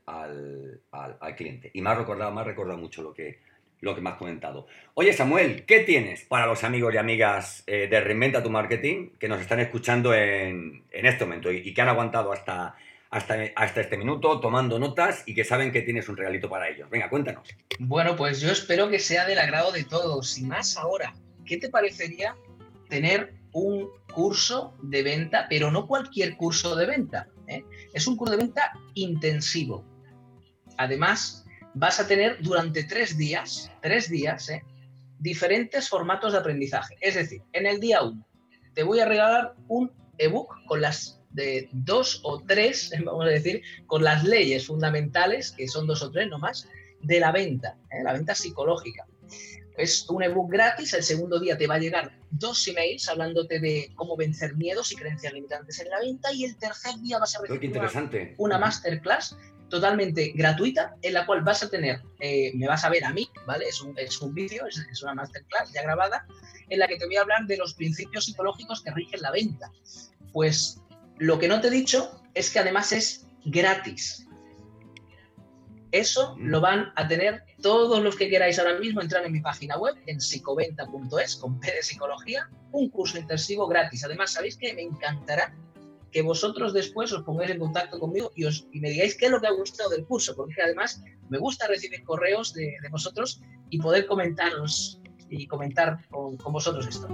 cliente. 1.35 1.71
Y 1.73 1.81
me 1.81 1.89
ha 1.89 1.95
recordado, 1.95 2.31
me 2.31 2.41
ha 2.41 2.77
mucho 2.77 3.01
lo 3.01 3.13
que, 3.13 3.39
lo 3.79 3.95
que 3.95 4.01
me 4.01 4.09
has 4.09 4.17
comentado. 4.17 4.67
Oye, 4.93 5.13
Samuel, 5.13 5.65
¿qué 5.65 5.79
tienes 5.79 6.23
para 6.25 6.45
los 6.45 6.63
amigos 6.63 6.93
y 6.93 6.97
amigas 6.97 7.63
eh, 7.65 7.87
de 7.89 8.01
Reinventa 8.01 8.43
tu 8.43 8.49
Marketing 8.49 9.11
que 9.17 9.29
nos 9.29 9.41
están 9.41 9.59
escuchando 9.61 10.13
en, 10.13 10.83
este 10.91 11.25
momento 11.25 11.51
y, 11.51 11.73
que 11.73 11.81
han 11.81 11.87
aguantado 11.87 12.33
hasta, 12.33 12.75
hasta, 13.09 13.45
hasta 13.55 13.81
este 13.81 13.97
minuto 13.97 14.39
tomando 14.41 14.77
notas 14.77 15.23
y 15.25 15.33
que 15.33 15.45
saben 15.45 15.71
que 15.71 15.81
tienes 15.81 16.09
un 16.09 16.17
regalito 16.17 16.49
para 16.49 16.67
ellos? 16.67 16.89
Venga, 16.89 17.09
cuéntanos. 17.09 17.47
Bueno, 17.79 18.17
pues 18.17 18.41
yo 18.41 18.51
espero 18.51 18.89
que 18.89 18.99
sea 18.99 19.25
del 19.25 19.39
agrado 19.39 19.71
de 19.71 19.85
todos. 19.85 20.37
Y 20.37 20.43
más 20.43 20.75
ahora, 20.75 21.13
¿qué 21.45 21.57
te 21.57 21.69
parecería 21.69 22.35
tener 22.89 23.38
un 23.53 23.89
curso 24.13 24.75
de 24.81 25.03
venta, 25.03 25.47
pero 25.49 25.71
no 25.71 25.87
cualquier 25.87 26.37
curso 26.37 26.75
de 26.75 26.85
venta. 26.85 27.27
¿eh? 27.47 27.63
Es 27.93 28.07
un 28.07 28.15
curso 28.15 28.31
de 28.31 28.43
venta 28.43 28.73
intensivo. 28.93 29.83
Además, 30.77 31.45
vas 31.73 31.99
a 31.99 32.07
tener 32.07 32.41
durante 32.41 32.83
tres 32.83 33.17
días, 33.17 33.71
tres 33.81 34.09
días, 34.09 34.49
¿eh? 34.49 34.63
diferentes 35.19 35.89
formatos 35.89 36.33
de 36.33 36.39
aprendizaje. 36.39 36.95
Es 37.01 37.15
decir, 37.15 37.41
en 37.53 37.65
el 37.65 37.79
día 37.79 38.03
uno 38.03 38.25
te 38.73 38.83
voy 38.83 38.99
a 38.99 39.05
regalar 39.05 39.55
un 39.67 39.91
ebook 40.17 40.63
con 40.65 40.81
las 40.81 41.19
de 41.31 41.69
dos 41.71 42.21
o 42.23 42.39
tres, 42.39 42.91
vamos 43.05 43.25
a 43.25 43.29
decir, 43.29 43.61
con 43.87 44.03
las 44.03 44.23
leyes 44.23 44.67
fundamentales, 44.67 45.51
que 45.51 45.67
son 45.67 45.87
dos 45.87 46.01
o 46.01 46.11
tres 46.11 46.29
nomás, 46.29 46.67
de 47.01 47.19
la 47.19 47.31
venta, 47.31 47.77
¿eh? 47.91 48.03
la 48.03 48.13
venta 48.13 48.35
psicológica. 48.35 49.05
Es 49.77 50.09
un 50.09 50.23
ebook 50.23 50.51
gratis, 50.51 50.93
el 50.93 51.03
segundo 51.03 51.39
día 51.39 51.57
te 51.57 51.67
va 51.67 51.75
a 51.75 51.79
llegar 51.79 52.11
dos 52.31 52.67
emails 52.67 53.07
hablándote 53.07 53.59
de 53.59 53.91
cómo 53.95 54.17
vencer 54.17 54.55
miedos 54.55 54.91
y 54.91 54.95
creencias 54.95 55.33
limitantes 55.33 55.79
en 55.79 55.89
la 55.89 55.99
venta 55.99 56.33
y 56.33 56.45
el 56.45 56.57
tercer 56.57 56.95
día 57.01 57.17
vas 57.17 57.35
a 57.35 57.41
recibir 57.41 58.35
una, 58.37 58.57
masterclass 58.57 59.37
totalmente 59.69 60.33
gratuita 60.35 60.95
en 61.01 61.13
la 61.13 61.25
cual 61.25 61.41
vas 61.41 61.63
a 61.63 61.69
tener, 61.69 62.01
eh, 62.19 62.51
me 62.55 62.67
vas 62.67 62.83
a 62.83 62.89
ver 62.89 63.05
a 63.05 63.13
mí, 63.13 63.29
¿vale? 63.45 63.67
Es 63.67 63.81
un, 63.81 63.97
es 63.97 64.19
un 64.21 64.33
vídeo, 64.33 64.65
es, 64.65 64.77
es, 64.91 65.03
una 65.03 65.13
masterclass 65.13 65.71
ya 65.71 65.83
grabada, 65.83 66.25
en 66.69 66.79
la 66.79 66.87
que 66.87 66.97
te 66.97 67.05
voy 67.05 67.17
a 67.17 67.21
hablar 67.21 67.45
de 67.45 67.57
los 67.57 67.73
principios 67.75 68.25
psicológicos 68.25 68.83
que 68.83 68.91
rigen 68.91 69.21
la 69.21 69.31
venta. 69.31 69.71
Pues 70.33 70.81
lo 71.17 71.37
que 71.39 71.47
no 71.47 71.61
te 71.61 71.67
he 71.67 71.71
dicho 71.71 72.19
es 72.33 72.49
que 72.49 72.59
además 72.59 72.91
es 72.91 73.27
gratis. 73.45 74.25
Eso 75.91 76.35
lo 76.37 76.61
van 76.61 76.91
a 76.95 77.07
tener 77.07 77.43
todos 77.61 78.03
los 78.03 78.15
que 78.15 78.29
queráis 78.29 78.59
ahora 78.59 78.77
mismo 78.77 79.01
entrar 79.01 79.25
en 79.25 79.31
mi 79.31 79.41
página 79.41 79.77
web, 79.77 79.95
en 80.05 80.21
psicoventa.es, 80.21 81.35
con 81.37 81.59
P 81.59 81.71
de 81.71 81.81
psicología, 81.81 82.47
un 82.71 82.89
curso 82.89 83.17
intensivo 83.17 83.67
gratis. 83.67 84.03
Además, 84.03 84.33
sabéis 84.33 84.55
que 84.55 84.73
me 84.75 84.83
encantará 84.83 85.55
que 86.11 86.21
vosotros 86.21 86.73
después 86.73 87.11
os 87.11 87.23
pongáis 87.23 87.51
en 87.51 87.59
contacto 87.59 87.99
conmigo 87.99 88.31
y, 88.35 88.45
os, 88.45 88.67
me 88.71 88.89
digáis 88.89 89.15
qué 89.15 89.25
es 89.25 89.31
lo 89.31 89.41
que 89.41 89.47
ha 89.47 89.51
gustado 89.51 89.89
del 89.89 90.05
curso, 90.05 90.35
porque 90.35 90.61
además 90.61 91.03
me 91.29 91.39
gusta 91.39 91.67
recibir 91.67 92.03
correos 92.03 92.53
de, 92.53 92.77
vosotros 92.91 93.41
y 93.69 93.79
poder 93.79 94.05
comentaros 94.05 95.01
y 95.29 95.47
comentar 95.47 96.07
con, 96.09 96.37
con 96.37 96.53
vosotros 96.53 96.87
esto. 96.87 97.07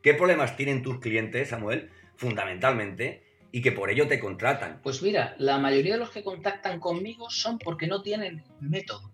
¿Qué 0.00 0.14
problemas 0.14 0.56
tienen 0.56 0.82
tus 0.82 0.98
clientes, 0.98 1.48
Samuel? 1.48 1.90
Fundamentalmente, 2.16 3.31
y 3.52 3.60
que 3.60 3.70
por 3.70 3.90
ello 3.90 4.08
te 4.08 4.18
contratan. 4.18 4.80
Pues 4.82 5.02
mira, 5.02 5.36
la 5.38 5.58
mayoría 5.58 5.92
de 5.92 6.00
los 6.00 6.10
que 6.10 6.24
contactan 6.24 6.80
conmigo 6.80 7.30
son 7.30 7.58
porque 7.58 7.86
no 7.86 8.02
tienen 8.02 8.42
método. 8.60 9.12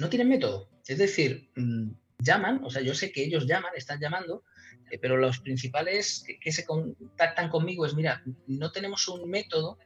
No 0.00 0.08
tienen 0.08 0.28
método. 0.28 0.68
Es 0.86 0.98
decir, 0.98 1.48
mm, 1.54 1.90
llaman, 2.18 2.60
o 2.64 2.70
sea, 2.70 2.82
yo 2.82 2.94
sé 2.94 3.12
que 3.12 3.24
ellos 3.24 3.46
llaman, 3.46 3.72
están 3.76 4.00
llamando, 4.00 4.42
eh, 4.90 4.98
pero 4.98 5.16
los 5.16 5.38
principales 5.38 6.24
que, 6.40 6.52
se 6.52 6.64
contactan 6.64 7.48
conmigo 7.48 7.86
es, 7.86 7.94
mira, 7.94 8.22
no 8.48 8.72
tenemos 8.72 9.06
un 9.08 9.30
método 9.30 9.78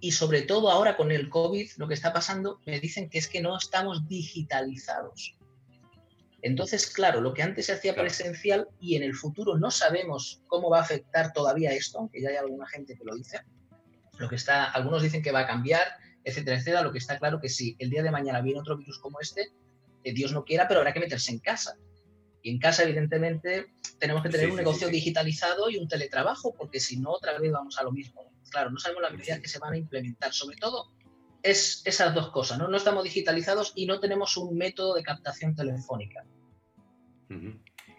y 0.00 0.10
sobre 0.10 0.42
todo 0.42 0.70
ahora 0.70 0.96
con 0.96 1.12
el 1.12 1.28
COVID, 1.30 1.70
lo 1.76 1.88
que 1.88 1.94
está 1.94 2.12
pasando, 2.12 2.60
me 2.66 2.80
dicen 2.80 3.08
que 3.08 3.18
es 3.18 3.28
que 3.28 3.40
no 3.40 3.56
estamos 3.56 4.08
digitalizados. 4.08 5.36
Entonces, 6.44 6.88
claro, 6.88 7.22
lo 7.22 7.32
que 7.32 7.42
antes 7.42 7.64
se 7.64 7.72
hacía 7.72 7.94
presencial 7.94 8.68
y 8.78 8.96
en 8.96 9.02
el 9.02 9.14
futuro 9.14 9.56
no 9.56 9.70
sabemos 9.70 10.42
cómo 10.46 10.68
va 10.68 10.80
a 10.80 10.82
afectar 10.82 11.32
todavía 11.32 11.72
esto, 11.72 11.98
aunque 11.98 12.20
ya 12.20 12.28
hay 12.28 12.36
alguna 12.36 12.66
gente 12.66 12.94
que 12.98 13.02
lo 13.02 13.14
dice. 13.14 13.40
Lo 14.18 14.28
que 14.28 14.34
está, 14.34 14.70
algunos 14.70 15.02
dicen 15.02 15.22
que 15.22 15.32
va 15.32 15.40
a 15.40 15.46
cambiar, 15.46 15.86
etcétera, 16.22 16.58
etcétera. 16.58 16.82
Lo 16.82 16.92
que 16.92 16.98
está 16.98 17.18
claro 17.18 17.40
que 17.40 17.48
si 17.48 17.76
el 17.78 17.88
día 17.88 18.02
de 18.02 18.10
mañana 18.10 18.42
viene 18.42 18.60
otro 18.60 18.76
virus 18.76 18.98
como 18.98 19.20
este, 19.20 19.52
eh, 20.04 20.12
Dios 20.12 20.32
no 20.32 20.44
quiera, 20.44 20.68
pero 20.68 20.80
habrá 20.80 20.92
que 20.92 21.00
meterse 21.00 21.32
en 21.32 21.38
casa. 21.38 21.78
Y 22.42 22.50
en 22.50 22.58
casa, 22.58 22.82
evidentemente, 22.82 23.72
tenemos 23.98 24.22
que 24.22 24.28
tener 24.28 24.50
un 24.50 24.56
negocio 24.56 24.88
digitalizado 24.88 25.70
y 25.70 25.78
un 25.78 25.88
teletrabajo, 25.88 26.52
porque 26.52 26.78
si 26.78 26.98
no, 26.98 27.12
otra 27.12 27.38
vez 27.38 27.50
vamos 27.50 27.78
a 27.78 27.84
lo 27.84 27.90
mismo. 27.90 28.30
Claro, 28.50 28.70
no 28.70 28.78
sabemos 28.78 29.02
las 29.02 29.12
medidas 29.12 29.40
que 29.40 29.48
se 29.48 29.58
van 29.58 29.72
a 29.72 29.78
implementar. 29.78 30.34
Sobre 30.34 30.58
todo, 30.58 30.92
es 31.44 31.82
esas 31.84 32.14
dos 32.14 32.30
cosas, 32.30 32.58
¿no? 32.58 32.68
No 32.68 32.76
estamos 32.76 33.04
digitalizados 33.04 33.72
y 33.76 33.86
no 33.86 34.00
tenemos 34.00 34.36
un 34.36 34.56
método 34.56 34.94
de 34.94 35.02
captación 35.02 35.54
telefónica. 35.54 36.24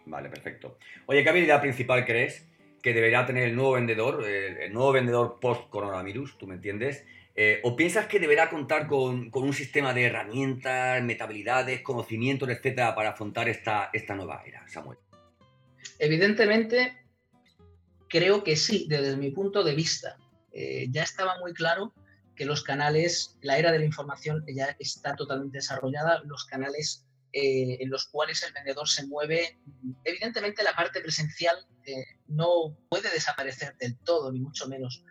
Vale, 0.06 0.30
perfecto. 0.30 0.78
Oye, 1.06 1.24
¿qué 1.24 1.30
habilidad 1.30 1.62
principal 1.62 2.06
crees 2.06 2.48
que 2.82 2.94
debería 2.94 3.26
tener 3.26 3.44
el 3.44 3.56
nuevo 3.56 3.74
vendedor, 3.74 4.26
el, 4.26 4.74
nuevo 4.74 4.92
vendedor 4.92 5.40
post-coronavirus, 5.40 6.38
tú 6.38 6.48
me 6.48 6.56
entiendes, 6.56 7.06
Eh, 7.38 7.60
¿O 7.64 7.76
piensas 7.76 8.08
que 8.08 8.18
deberá 8.18 8.50
contar 8.50 8.88
con, 8.88 9.30
un 9.30 9.54
sistema 9.54 9.94
de 9.94 10.06
herramientas, 10.06 11.04
metabilidades, 11.04 11.82
conocimientos, 11.82 12.48
etcétera, 12.48 12.96
para 12.96 13.10
afrontar 13.10 13.50
esta, 13.50 13.90
esta 13.92 14.16
nueva 14.16 14.42
era, 14.46 14.66
Samuel? 14.70 15.00
Evidentemente, 16.00 16.96
creo 18.08 18.42
que 18.42 18.56
sí, 18.56 18.86
desde 18.88 19.18
mi 19.18 19.32
punto 19.32 19.66
de 19.66 19.76
vista. 19.76 20.16
Eh, 20.54 20.88
ya 20.90 21.04
estaba 21.04 21.38
muy 21.40 21.54
claro 21.54 21.92
que 22.36 22.46
los 22.46 22.64
canales, 22.64 23.38
la 23.42 23.58
era 23.58 23.72
de 23.72 23.80
la 23.80 23.86
información 23.86 24.44
ya 24.48 24.76
está 24.80 25.16
totalmente 25.16 25.58
desarrollada, 25.60 26.22
los 26.26 26.46
canales 26.46 27.06
eh, 27.32 27.78
en 27.82 27.90
los 27.90 28.08
cuales 28.08 28.44
el 28.44 28.54
vendedor 28.54 28.88
se 28.88 29.06
mueve, 29.08 29.60
evidentemente 30.04 30.64
la 30.64 30.76
parte 30.76 31.02
presencial 31.02 31.56
no 32.28 32.78
puede 32.90 33.12
desaparecer 33.12 33.76
del 33.78 33.98
todo, 34.00 34.32
ni 34.32 34.40
mucho 34.40 34.68
menos. 34.68 35.04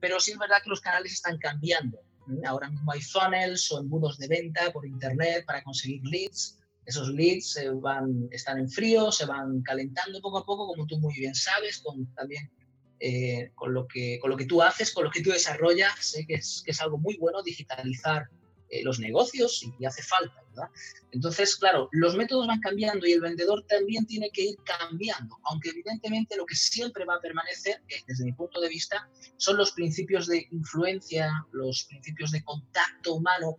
Pero 0.00 0.20
sí 0.20 0.32
es 0.32 0.38
verdad 0.38 0.62
que 0.62 0.70
los 0.70 0.80
canales 0.80 1.12
están 1.12 1.38
cambiando. 1.38 2.00
Ahora 2.44 2.68
mismo 2.68 2.90
hay 2.90 3.00
funnels 3.00 3.70
o 3.70 3.78
embudos 3.78 4.18
de 4.18 4.26
venta 4.26 4.72
por 4.72 4.86
internet 4.86 5.44
para 5.46 5.62
conseguir 5.62 6.02
leads. 6.04 6.58
Esos 6.84 7.08
leads 7.08 7.52
se 7.52 7.70
van, 7.70 8.28
están 8.30 8.58
en 8.58 8.68
frío, 8.68 9.12
se 9.12 9.26
van 9.26 9.62
calentando 9.62 10.20
poco 10.20 10.38
a 10.38 10.44
poco, 10.44 10.66
como 10.66 10.86
tú 10.86 10.98
muy 10.98 11.14
bien 11.14 11.34
sabes, 11.34 11.78
con 11.78 12.12
también 12.14 12.50
eh, 13.00 13.50
con, 13.54 13.74
lo 13.74 13.86
que, 13.86 14.18
con 14.20 14.30
lo 14.30 14.36
que 14.36 14.46
tú 14.46 14.62
haces, 14.62 14.92
con 14.92 15.04
lo 15.04 15.10
que 15.10 15.22
tú 15.22 15.30
desarrollas. 15.30 15.92
Sé 16.00 16.26
que 16.26 16.34
es, 16.34 16.62
que 16.64 16.70
es 16.70 16.80
algo 16.80 16.98
muy 16.98 17.16
bueno 17.16 17.42
digitalizar 17.42 18.28
eh, 18.68 18.82
los 18.82 18.98
negocios 18.98 19.62
y, 19.78 19.84
hace 19.84 20.02
falta, 20.02 20.42
¿verdad? 20.48 20.68
Entonces, 21.12 21.54
claro, 21.54 21.88
los 21.92 22.16
métodos 22.16 22.48
van 22.48 22.58
cambiando 22.58 23.06
y 23.06 23.12
el 23.12 23.20
vendedor 23.20 23.64
también 23.68 24.06
tiene 24.06 24.28
que 24.30 24.42
ir 24.42 24.56
cambiando, 24.64 25.38
aunque 25.44 25.68
evidentemente 25.68 26.36
lo 26.36 26.44
que 26.46 26.56
siempre 26.56 27.04
va 27.04 27.14
a 27.14 27.20
permanecer, 27.20 27.80
eh, 27.88 28.02
desde 28.08 28.24
mi 28.24 28.32
punto 28.32 28.60
de 28.60 28.68
vista, 28.68 29.08
son 29.36 29.56
los 29.56 29.70
principios 29.70 30.26
de 30.26 30.48
influencia, 30.50 31.30
los 31.52 31.84
principios 31.84 32.32
de 32.32 32.42
contacto 32.42 33.14
humano. 33.14 33.56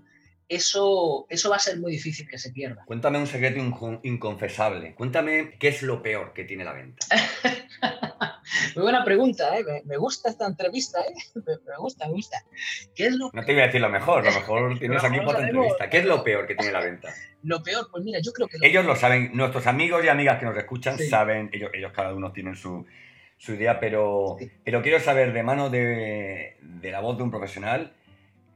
Eso, 0.50 1.26
eso 1.30 1.50
va 1.50 1.58
a 1.58 1.60
ser 1.60 1.80
muy 1.80 1.92
difícil 1.92 2.28
que 2.28 2.38
se 2.38 2.52
pierda. 2.52 2.86
Cuéntame 2.86 3.20
un 3.20 3.28
secreto 3.28 3.60
inconfesable. 4.04 4.96
Cuéntame 4.96 5.58
qué 5.60 5.68
es 5.68 5.82
lo 5.82 6.02
peor 6.02 6.34
que 6.34 6.46
tiene 6.46 6.64
la 6.64 6.74
venta. 6.74 7.06
Muy 8.76 8.84
buena 8.84 9.04
pregunta, 9.04 9.58
¿eh? 9.58 9.66
me, 9.86 9.98
gusta 9.98 10.30
esta 10.30 10.46
entrevista, 10.46 11.02
¿eh? 11.02 11.14
me, 11.36 11.78
gusta, 11.78 12.08
me 12.08 12.14
gusta. 12.14 12.38
¿Qué 12.96 13.08
es 13.08 13.14
lo 13.14 13.30
no 13.34 13.46
te 13.46 13.54
voy 13.54 13.62
a 13.62 13.66
decir 13.66 13.82
lo 13.82 13.90
mejor, 13.90 14.24
lo 14.24 14.32
mejor 14.32 14.80
tienes 14.80 15.04
aquí 15.04 15.20
por 15.20 15.40
entrevista. 15.40 15.90
¿Qué 15.90 15.98
es 15.98 16.06
lo 16.06 16.24
peor 16.24 16.48
que 16.48 16.56
tiene 16.56 16.72
la 16.72 16.80
venta? 16.80 17.14
Lo 17.44 17.62
peor, 17.62 17.88
pues 17.92 18.04
mira, 18.04 18.20
yo 18.22 18.32
creo 18.32 18.48
que... 18.48 18.58
ellos 18.62 18.86
lo 18.86 18.96
saben, 18.96 19.32
nuestros 19.34 19.68
amigos 19.68 20.04
y 20.04 20.08
amigas 20.08 20.40
que 20.40 20.46
nos 20.46 20.58
escuchan 20.58 20.98
saben, 20.98 21.50
ellos, 21.54 21.72
ellos 21.74 21.92
cada 21.94 22.14
uno 22.14 22.32
tienen 22.32 22.56
su, 22.56 22.86
su 23.38 23.54
idea, 23.54 23.80
pero, 23.80 24.38
pero 24.64 24.82
quiero 24.82 25.00
saber 25.00 25.34
de 25.34 25.44
mano 25.44 25.70
de, 25.70 26.58
de, 26.62 26.92
la 26.92 27.00
voz 27.00 27.18
de 27.18 27.24
un 27.24 27.32
profesional, 27.32 27.94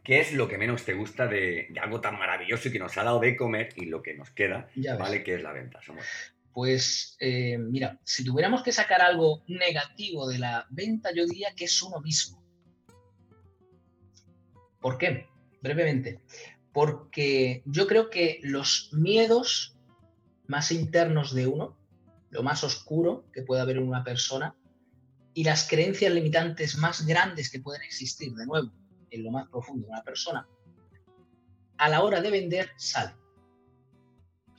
¿qué 0.03 0.19
es 0.19 0.33
lo 0.33 0.47
que 0.47 0.57
menos 0.57 0.83
te 0.83 0.93
gusta 0.93 1.27
de, 1.27 1.67
de, 1.69 1.79
algo 1.79 2.01
tan 2.01 2.17
maravilloso 2.17 2.67
y 2.67 2.71
que 2.71 2.79
nos 2.79 2.97
ha 2.97 3.03
dado 3.03 3.19
de 3.19 3.35
comer 3.35 3.69
y 3.75 3.85
lo 3.85 4.01
que 4.01 4.15
nos 4.15 4.31
queda, 4.31 4.69
¿vale? 4.97 5.23
Que 5.23 5.35
es 5.35 5.43
la 5.43 5.51
venta. 5.51 5.81
Somos... 5.81 6.05
Pues 6.53 7.15
eh, 7.19 7.57
mira, 7.57 7.99
si 8.03 8.23
tuviéramos 8.23 8.63
que 8.63 8.71
sacar 8.71 9.01
algo 9.01 9.43
negativo 9.47 10.27
de 10.27 10.39
la 10.39 10.67
venta, 10.69 11.11
yo 11.13 11.25
diría 11.25 11.53
que 11.55 11.65
es 11.65 11.81
uno 11.81 12.01
mismo. 12.01 12.43
¿Por 14.81 14.97
qué? 14.97 15.27
Brevemente. 15.61 16.19
Porque 16.73 17.61
yo 17.65 17.87
creo 17.87 18.09
que 18.09 18.39
los 18.43 18.89
miedos 18.93 19.77
más 20.47 20.71
internos 20.71 21.33
de 21.33 21.47
uno, 21.47 21.77
lo 22.31 22.43
más 22.43 22.63
oscuro 22.63 23.25
que 23.31 23.43
puede 23.43 23.61
haber 23.61 23.77
en 23.77 23.87
una 23.87 24.03
persona, 24.03 24.55
y 25.33 25.45
las 25.45 25.67
creencias 25.69 26.13
limitantes 26.13 26.77
más 26.77 27.05
grandes 27.05 27.49
que 27.49 27.61
pueden 27.61 27.83
existir, 27.83 28.33
de 28.33 28.45
nuevo, 28.45 28.71
en 29.11 29.23
lo 29.23 29.31
más 29.31 29.47
profundo 29.49 29.85
de 29.85 29.91
una 29.91 30.03
persona, 30.03 30.47
a 31.77 31.89
la 31.89 32.01
hora 32.01 32.21
de 32.21 32.31
vender 32.31 32.71
salen. 32.77 33.21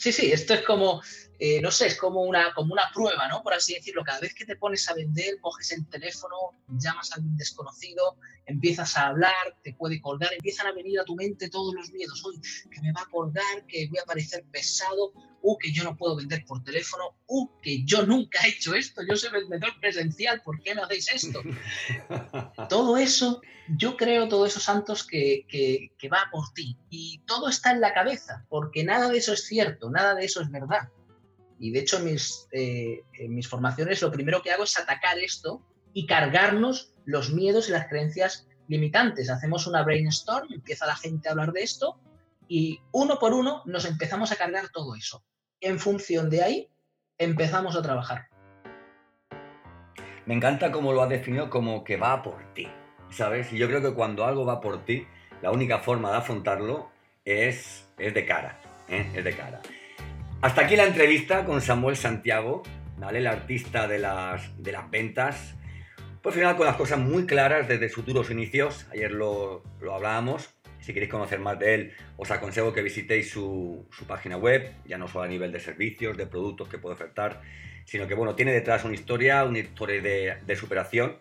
Sí, 0.02 0.10
sí, 0.10 0.32
esto 0.32 0.54
es 0.54 0.62
como, 0.62 1.00
eh, 1.38 1.60
no 1.60 1.70
sé, 1.70 1.86
es 1.86 1.96
como 1.96 2.22
una, 2.22 2.52
como 2.54 2.72
una 2.72 2.90
prueba, 2.92 3.28
¿no? 3.28 3.40
Por 3.44 3.54
así 3.54 3.74
decirlo. 3.74 4.02
Cada 4.02 4.18
vez 4.18 4.34
que 4.34 4.44
te 4.44 4.56
pones 4.56 4.88
a 4.88 4.94
vender, 4.94 5.38
coges 5.40 5.70
el 5.70 5.88
teléfono, 5.88 6.34
llamas 6.76 7.12
a 7.12 7.14
alguien 7.14 7.36
desconocido, 7.36 8.16
empiezas 8.46 8.96
a 8.96 9.06
hablar, 9.06 9.56
te 9.62 9.74
puede 9.74 10.00
colgar, 10.00 10.32
empiezan 10.32 10.66
a 10.66 10.72
venir 10.72 10.98
a 10.98 11.04
tu 11.04 11.14
mente 11.14 11.48
todos 11.48 11.72
los 11.74 11.92
miedos. 11.92 12.20
Uy, 12.24 12.40
que 12.68 12.80
me 12.80 12.92
va 12.92 13.02
a 13.02 13.10
colgar, 13.10 13.64
que 13.68 13.86
voy 13.90 14.00
a 14.00 14.04
parecer 14.04 14.44
pesado, 14.50 15.12
uh, 15.42 15.58
que 15.58 15.72
yo 15.72 15.84
no 15.84 15.96
puedo 15.96 16.16
vender 16.16 16.44
por 16.44 16.62
teléfono, 16.62 17.16
uh, 17.26 17.48
que 17.60 17.84
yo 17.84 18.06
nunca 18.06 18.40
he 18.44 18.50
hecho 18.50 18.74
esto, 18.74 19.02
yo 19.08 19.16
soy 19.16 19.30
vendedor 19.30 19.78
presencial, 19.80 20.40
¿por 20.42 20.60
qué 20.62 20.74
me 20.74 20.82
hacéis 20.82 21.12
esto? 21.12 21.42
todo 22.68 22.96
eso, 22.96 23.42
yo 23.76 23.96
creo, 23.96 24.28
todos 24.28 24.50
esos 24.50 24.62
santos 24.62 25.04
que, 25.06 25.46
que, 25.48 26.08
va 26.08 26.28
por 26.30 26.52
ti. 26.54 26.76
Y 26.90 27.20
todo 27.26 27.48
está 27.48 27.72
en 27.72 27.80
la 27.80 27.92
cabeza, 27.92 28.44
porque 28.48 28.84
nada 28.84 29.08
de 29.08 29.18
eso 29.18 29.32
es 29.32 29.46
cierto, 29.46 29.90
nada 29.90 30.14
de 30.14 30.24
eso 30.24 30.40
es 30.40 30.50
verdad. 30.50 30.88
Y 31.58 31.70
de 31.70 31.80
hecho, 31.80 32.00
mis, 32.00 32.48
eh, 32.52 33.02
en 33.18 33.34
mis 33.34 33.48
formaciones 33.48 34.02
lo 34.02 34.10
primero 34.10 34.42
que 34.42 34.50
hago 34.50 34.64
es 34.64 34.78
atacar 34.78 35.18
esto 35.18 35.64
y 35.92 36.06
cargarnos 36.06 36.94
los 37.04 37.32
miedos 37.32 37.68
y 37.68 37.72
las 37.72 37.88
creencias 37.88 38.48
limitantes. 38.68 39.30
Hacemos 39.30 39.66
una 39.66 39.82
brainstorm, 39.82 40.52
empieza 40.52 40.86
la 40.86 40.96
gente 40.96 41.28
a 41.28 41.32
hablar 41.32 41.52
de 41.52 41.62
esto 41.62 42.00
y 42.54 42.82
uno 42.92 43.18
por 43.18 43.32
uno 43.32 43.62
nos 43.64 43.86
empezamos 43.86 44.30
a 44.30 44.36
cargar 44.36 44.68
todo 44.68 44.94
eso 44.94 45.24
en 45.62 45.78
función 45.78 46.28
de 46.28 46.42
ahí 46.42 46.68
empezamos 47.16 47.76
a 47.76 47.82
trabajar. 47.82 48.26
Me 50.26 50.34
encanta 50.34 50.70
cómo 50.70 50.92
lo 50.92 51.02
has 51.02 51.08
definido 51.08 51.48
como 51.48 51.82
que 51.82 51.96
va 51.96 52.22
por 52.22 52.52
ti, 52.52 52.68
¿sabes? 53.08 53.50
Y 53.54 53.56
yo 53.56 53.68
creo 53.68 53.80
que 53.80 53.94
cuando 53.94 54.26
algo 54.26 54.44
va 54.44 54.60
por 54.60 54.84
ti, 54.84 55.06
la 55.40 55.50
única 55.50 55.78
forma 55.78 56.10
de 56.10 56.18
afrontarlo 56.18 56.90
es, 57.24 57.88
es 57.96 58.12
de 58.12 58.26
cara, 58.26 58.58
¿eh? 58.86 59.10
es 59.14 59.24
de 59.24 59.34
cara. 59.34 59.62
Hasta 60.42 60.60
aquí 60.60 60.76
la 60.76 60.84
entrevista 60.84 61.46
con 61.46 61.62
Samuel 61.62 61.96
Santiago, 61.96 62.64
¿vale? 62.98 63.20
El 63.20 63.28
artista 63.28 63.88
de 63.88 63.98
las, 63.98 64.62
de 64.62 64.72
las 64.72 64.90
ventas. 64.90 65.54
Por 66.20 66.34
final, 66.34 66.58
con 66.58 66.66
las 66.66 66.76
cosas 66.76 66.98
muy 66.98 67.24
claras 67.24 67.66
desde 67.66 67.88
sus 67.88 68.04
duros 68.04 68.30
inicios, 68.30 68.86
ayer 68.92 69.10
lo, 69.10 69.62
lo 69.80 69.94
hablábamos, 69.94 70.50
si 70.82 70.92
queréis 70.92 71.10
conocer 71.10 71.38
más 71.38 71.58
de 71.58 71.74
él, 71.74 71.92
os 72.16 72.30
aconsejo 72.30 72.72
que 72.72 72.82
visitéis 72.82 73.30
su, 73.30 73.86
página 74.06 74.36
web, 74.36 74.72
ya 74.84 74.98
no 74.98 75.06
solo 75.06 75.24
a 75.24 75.28
nivel 75.28 75.52
de 75.52 75.60
servicios, 75.60 76.16
de 76.16 76.26
productos 76.26 76.68
que 76.68 76.78
puede 76.78 76.94
ofertar, 76.94 77.40
sino 77.84 78.06
que 78.08 78.14
bueno, 78.14 78.34
tiene 78.34 78.52
detrás 78.52 78.84
una 78.84 78.94
historia, 78.94 79.44
una 79.44 79.60
historia 79.60 80.02
de, 80.44 80.56
superación, 80.56 81.18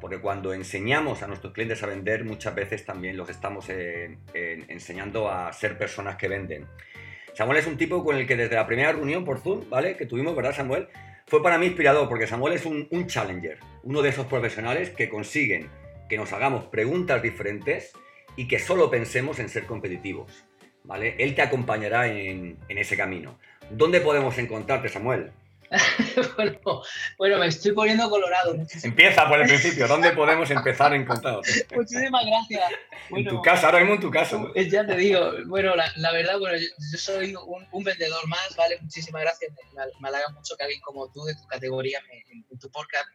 porque 0.00 0.18
cuando 0.18 0.54
enseñamos 0.54 1.22
a 1.22 1.28
nuestros 1.28 1.52
clientes 1.52 1.82
a 1.82 1.86
vender, 1.86 2.24
muchas 2.24 2.54
veces 2.54 2.84
también 2.84 3.16
los 3.16 3.28
estamos 3.28 3.66
enseñando 3.68 5.30
a 5.30 5.52
ser 5.52 5.78
personas 5.78 6.16
que 6.16 6.28
venden. 6.28 6.66
Samuel 7.34 7.58
es 7.58 7.66
un 7.66 7.76
tipo 7.76 8.04
con 8.04 8.16
el 8.16 8.26
que 8.26 8.36
desde 8.36 8.56
la 8.56 8.66
primera 8.66 8.92
reunión 8.92 9.24
por 9.24 9.38
Zoom, 9.38 9.68
¿vale? 9.70 9.96
Que 9.96 10.06
tuvimos, 10.06 10.34
¿verdad, 10.34 10.54
Samuel? 10.54 10.88
Fue 11.26 11.42
para 11.42 11.56
mí 11.56 11.66
inspirador, 11.66 12.08
porque 12.08 12.26
Samuel 12.26 12.54
es 12.54 12.66
un, 12.66 12.88
un 12.90 13.06
challenger, 13.06 13.58
uno 13.84 14.02
de 14.02 14.08
esos 14.08 14.26
profesionales 14.26 14.90
que 14.90 15.08
consiguen 15.08 15.70
que 16.08 16.18
nos 16.18 16.32
hagamos 16.34 16.64
preguntas 16.64 17.22
diferentes 17.22 17.94
y 18.36 18.48
que 18.48 18.58
solo 18.58 18.90
pensemos 18.90 19.38
en 19.38 19.48
ser 19.48 19.66
competitivos. 19.66 20.44
¿vale? 20.84 21.16
Él 21.18 21.34
te 21.34 21.42
acompañará 21.42 22.06
en, 22.08 22.58
ese 22.68 22.96
camino. 22.96 23.38
¿Dónde 23.70 24.00
podemos 24.00 24.36
encontrarte, 24.38 24.88
Samuel? 24.88 25.32
bueno, 27.18 27.38
me 27.38 27.46
estoy 27.46 27.72
poniendo 27.72 28.10
colorado. 28.10 28.54
Empieza 28.82 29.26
por 29.26 29.40
el 29.40 29.46
principio. 29.46 29.88
¿Dónde 29.88 30.10
podemos 30.10 30.50
empezar 30.50 30.92
a 30.92 30.96
encontrarte? 30.96 31.66
Muchísimas 31.74 32.26
gracias. 32.26 32.72
en 33.08 33.24
tu 33.24 33.40
casa, 33.40 33.66
ahora 33.66 33.78
mismo 33.78 33.94
en 33.94 34.00
tu 34.00 34.10
casa. 34.10 34.38
Eh, 34.54 34.68
ya 34.68 34.86
te 34.86 34.96
digo, 34.96 35.32
bueno, 35.46 35.74
la, 35.74 36.12
verdad, 36.12 36.38
bueno, 36.38 36.58
yo, 36.58 36.98
soy 36.98 37.34
un, 37.70 37.84
vendedor 37.84 38.26
más, 38.28 38.54
¿vale? 38.54 38.78
Muchísimas 38.82 39.22
gracias. 39.22 39.50
Me, 39.98 40.08
halaga 40.08 40.28
mucho 40.34 40.54
que 40.58 40.64
alguien 40.64 40.80
como 40.82 41.10
tú, 41.10 41.24
de 41.24 41.34
tu 41.34 41.46
categoría, 41.46 42.00
en, 42.30 42.58
tu 42.58 42.70
podcast, 42.70 43.06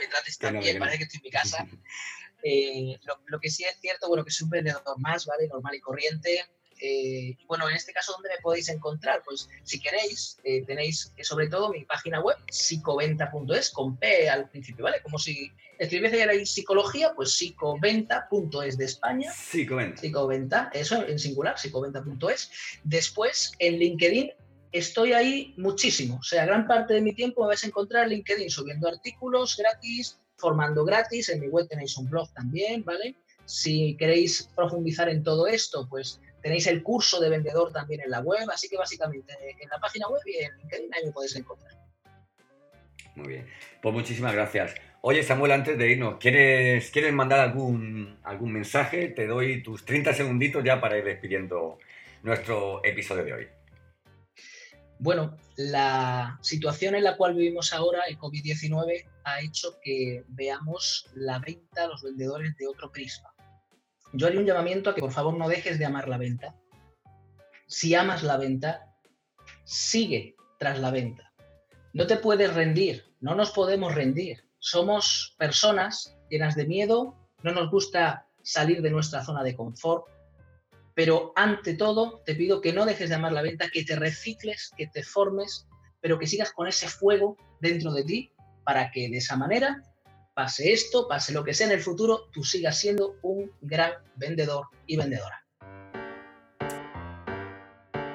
me 0.00 0.06
trates 0.06 0.38
tan 0.38 0.58
bien. 0.58 0.78
Parece 0.78 0.98
que 0.98 1.04
estoy 1.04 1.18
en 1.18 1.22
mi 1.22 1.30
casa. 1.30 1.66
Eh, 2.42 2.98
lo, 3.26 3.40
que 3.40 3.50
sí 3.50 3.64
es 3.64 3.78
cierto, 3.80 4.08
bueno, 4.08 4.24
que 4.24 4.30
soy 4.30 4.44
un 4.44 4.50
vendedor 4.50 4.82
más, 4.98 5.26
¿vale? 5.26 5.48
Normal 5.48 5.74
y 5.74 5.80
corriente. 5.80 6.44
Eh, 6.80 7.36
bueno, 7.46 7.68
en 7.68 7.76
este 7.76 7.92
caso, 7.92 8.12
¿dónde 8.12 8.28
me 8.28 8.42
podéis 8.42 8.68
encontrar? 8.68 9.22
Pues 9.24 9.48
si 9.64 9.80
queréis, 9.80 10.38
eh, 10.44 10.62
tenéis 10.66 11.12
sobre 11.22 11.48
todo 11.48 11.70
mi 11.70 11.84
página 11.84 12.20
web, 12.20 12.36
psicoventa.es, 12.50 13.70
con 13.70 13.96
P 13.96 14.28
al 14.28 14.48
principio, 14.50 14.84
¿vale? 14.84 15.00
Como 15.02 15.18
si 15.18 15.50
escribiese 15.78 16.22
ahí 16.22 16.44
psicología, 16.44 17.12
pues 17.14 17.32
psicoventa.es 17.32 18.76
de 18.76 18.84
España. 18.84 19.32
Psicoventa. 19.32 20.00
Psicoventa, 20.00 20.70
eso 20.74 21.06
en 21.06 21.18
singular, 21.18 21.58
psicoventa.es. 21.58 22.50
Después, 22.84 23.52
en 23.58 23.78
LinkedIn, 23.78 24.32
estoy 24.72 25.12
ahí 25.12 25.54
muchísimo. 25.56 26.16
O 26.16 26.22
sea, 26.22 26.44
gran 26.44 26.66
parte 26.66 26.94
de 26.94 27.00
mi 27.00 27.14
tiempo 27.14 27.42
me 27.42 27.48
vais 27.48 27.64
a 27.64 27.68
encontrar 27.68 28.04
en 28.04 28.10
LinkedIn 28.10 28.50
subiendo 28.50 28.88
artículos 28.88 29.56
gratis, 29.56 30.18
formando 30.36 30.84
gratis. 30.84 31.28
En 31.28 31.40
mi 31.40 31.48
web 31.48 31.68
tenéis 31.68 31.96
un 31.96 32.08
blog 32.08 32.32
también, 32.32 32.84
¿vale? 32.84 33.16
Si 33.44 33.96
queréis 33.96 34.48
profundizar 34.54 35.08
en 35.08 35.22
todo 35.22 35.46
esto, 35.46 35.86
pues 35.88 36.20
tenéis 36.42 36.66
el 36.66 36.82
curso 36.82 37.20
de 37.20 37.30
vendedor 37.30 37.72
también 37.72 38.00
en 38.02 38.10
la 38.10 38.20
web. 38.20 38.48
Así 38.52 38.68
que 38.68 38.76
básicamente 38.76 39.32
en 39.60 39.68
la 39.68 39.78
página 39.78 40.08
web 40.08 40.22
y 40.26 40.44
en 40.44 40.56
LinkedIn 40.58 40.94
ahí 40.94 41.04
me 41.06 41.12
podéis 41.12 41.36
encontrar. 41.36 41.72
Muy 43.14 43.28
bien. 43.28 43.46
Pues 43.80 43.94
muchísimas 43.94 44.34
gracias. 44.34 44.74
Oye, 45.00 45.22
Samuel, 45.22 45.52
antes 45.52 45.78
de 45.78 45.90
irnos, 45.90 46.16
¿quieres, 46.18 46.90
¿quieres 46.90 47.12
mandar 47.12 47.40
algún, 47.40 48.18
algún 48.24 48.52
mensaje? 48.52 49.08
Te 49.08 49.26
doy 49.26 49.62
tus 49.62 49.84
30 49.84 50.12
segunditos 50.12 50.64
ya 50.64 50.80
para 50.80 50.98
ir 50.98 51.04
despidiendo 51.04 51.78
nuestro 52.22 52.84
episodio 52.84 53.24
de 53.24 53.32
hoy. 53.32 53.55
Bueno, 54.98 55.36
la 55.56 56.38
situación 56.42 56.94
en 56.94 57.04
la 57.04 57.16
cual 57.16 57.34
vivimos 57.34 57.72
ahora, 57.72 58.02
el 58.08 58.18
COVID-19, 58.18 59.06
ha 59.24 59.40
hecho 59.40 59.78
que 59.82 60.24
veamos 60.28 61.08
la 61.14 61.38
venta, 61.38 61.86
los 61.86 62.02
vendedores 62.02 62.56
de 62.56 62.66
otro 62.66 62.90
prisma. 62.90 63.34
Yo 64.12 64.26
haría 64.26 64.40
un 64.40 64.46
llamamiento 64.46 64.90
a 64.90 64.94
que 64.94 65.00
por 65.00 65.12
favor 65.12 65.36
no 65.36 65.48
dejes 65.48 65.78
de 65.78 65.84
amar 65.84 66.08
la 66.08 66.16
venta. 66.16 66.54
Si 67.66 67.94
amas 67.94 68.22
la 68.22 68.36
venta, 68.36 68.94
sigue 69.64 70.36
tras 70.58 70.78
la 70.78 70.90
venta. 70.90 71.32
No 71.92 72.06
te 72.06 72.16
puedes 72.16 72.54
rendir, 72.54 73.04
no 73.20 73.34
nos 73.34 73.50
podemos 73.50 73.94
rendir. 73.94 74.48
Somos 74.58 75.34
personas 75.38 76.16
llenas 76.30 76.54
de 76.54 76.66
miedo, 76.66 77.16
no 77.42 77.52
nos 77.52 77.70
gusta 77.70 78.26
salir 78.42 78.80
de 78.80 78.90
nuestra 78.90 79.24
zona 79.24 79.42
de 79.42 79.56
confort, 79.56 80.06
pero 80.96 81.34
ante 81.36 81.74
todo 81.74 82.22
te 82.24 82.34
pido 82.34 82.62
que 82.62 82.72
no 82.72 82.86
dejes 82.86 83.10
de 83.10 83.16
amar 83.16 83.32
la 83.32 83.42
venta, 83.42 83.68
que 83.70 83.84
te 83.84 83.96
recicles, 83.96 84.72
que 84.78 84.86
te 84.86 85.02
formes, 85.02 85.68
pero 86.00 86.18
que 86.18 86.26
sigas 86.26 86.52
con 86.52 86.66
ese 86.66 86.88
fuego 86.88 87.36
dentro 87.60 87.92
de 87.92 88.02
ti 88.02 88.32
para 88.64 88.90
que 88.90 89.10
de 89.10 89.18
esa 89.18 89.36
manera, 89.36 89.82
pase 90.32 90.72
esto, 90.72 91.06
pase 91.06 91.34
lo 91.34 91.44
que 91.44 91.52
sea 91.52 91.66
en 91.66 91.74
el 91.74 91.80
futuro, 91.80 92.30
tú 92.32 92.42
sigas 92.42 92.80
siendo 92.80 93.16
un 93.20 93.52
gran 93.60 93.92
vendedor 94.14 94.68
y 94.86 94.96
vendedora. 94.96 95.44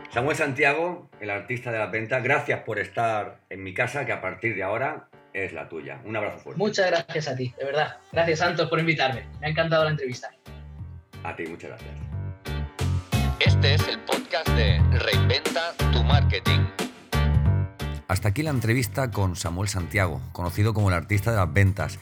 Samuel 0.09 0.35
Santiago, 0.35 1.11
el 1.19 1.29
artista 1.29 1.71
de 1.71 1.77
la 1.77 1.85
venta, 1.85 2.19
gracias 2.19 2.63
por 2.63 2.79
estar 2.79 3.41
en 3.49 3.63
mi 3.63 3.75
casa, 3.75 4.07
que 4.07 4.11
a 4.11 4.21
partir 4.21 4.55
de 4.55 4.63
ahora 4.63 5.07
es 5.33 5.53
la 5.53 5.69
tuya. 5.69 6.01
Un 6.03 6.15
abrazo 6.15 6.39
fuerte. 6.39 6.57
Muchas 6.57 6.87
gracias 6.87 7.27
a 7.27 7.35
ti, 7.35 7.53
de 7.59 7.63
verdad. 7.63 7.97
Gracias, 8.11 8.39
Santos, 8.39 8.67
por 8.67 8.79
invitarme. 8.79 9.27
Me 9.39 9.47
ha 9.47 9.49
encantado 9.51 9.83
la 9.83 9.91
entrevista. 9.91 10.31
A 11.23 11.35
ti, 11.35 11.45
muchas 11.45 11.69
gracias. 11.69 12.10
Este 13.45 13.73
es 13.73 13.87
el 13.87 13.99
podcast 14.01 14.47
de 14.49 14.79
Reinventa 14.91 15.73
tu 15.91 16.03
Marketing. 16.03 16.59
Hasta 18.07 18.29
aquí 18.29 18.43
la 18.43 18.51
entrevista 18.51 19.09
con 19.09 19.35
Samuel 19.35 19.67
Santiago, 19.67 20.21
conocido 20.31 20.75
como 20.75 20.89
el 20.89 20.95
artista 20.95 21.31
de 21.31 21.37
las 21.37 21.51
ventas. 21.51 21.97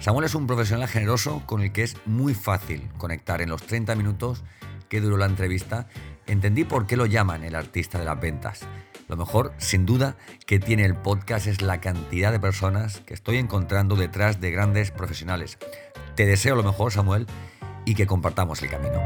Samuel 0.00 0.24
es 0.24 0.34
un 0.34 0.48
profesional 0.48 0.88
generoso 0.88 1.44
con 1.46 1.62
el 1.62 1.70
que 1.70 1.84
es 1.84 1.96
muy 2.06 2.34
fácil 2.34 2.88
conectar 2.98 3.40
en 3.40 3.50
los 3.50 3.62
30 3.62 3.94
minutos 3.94 4.42
que 4.88 5.00
duró 5.00 5.16
la 5.16 5.26
entrevista 5.26 5.86
entendí 6.26 6.64
por 6.64 6.88
qué 6.88 6.96
lo 6.96 7.06
llaman 7.06 7.44
el 7.44 7.54
artista 7.54 8.00
de 8.00 8.04
las 8.04 8.20
ventas. 8.20 8.62
Lo 9.06 9.16
mejor, 9.16 9.52
sin 9.58 9.86
duda, 9.86 10.16
que 10.44 10.58
tiene 10.58 10.84
el 10.84 10.96
podcast 10.96 11.46
es 11.46 11.62
la 11.62 11.80
cantidad 11.80 12.32
de 12.32 12.40
personas 12.40 13.00
que 13.06 13.14
estoy 13.14 13.36
encontrando 13.36 13.94
detrás 13.94 14.40
de 14.40 14.50
grandes 14.50 14.90
profesionales. 14.90 15.56
Te 16.16 16.26
deseo 16.26 16.56
lo 16.56 16.64
mejor, 16.64 16.92
Samuel, 16.92 17.28
y 17.84 17.94
que 17.94 18.08
compartamos 18.08 18.60
el 18.62 18.70
camino. 18.70 19.00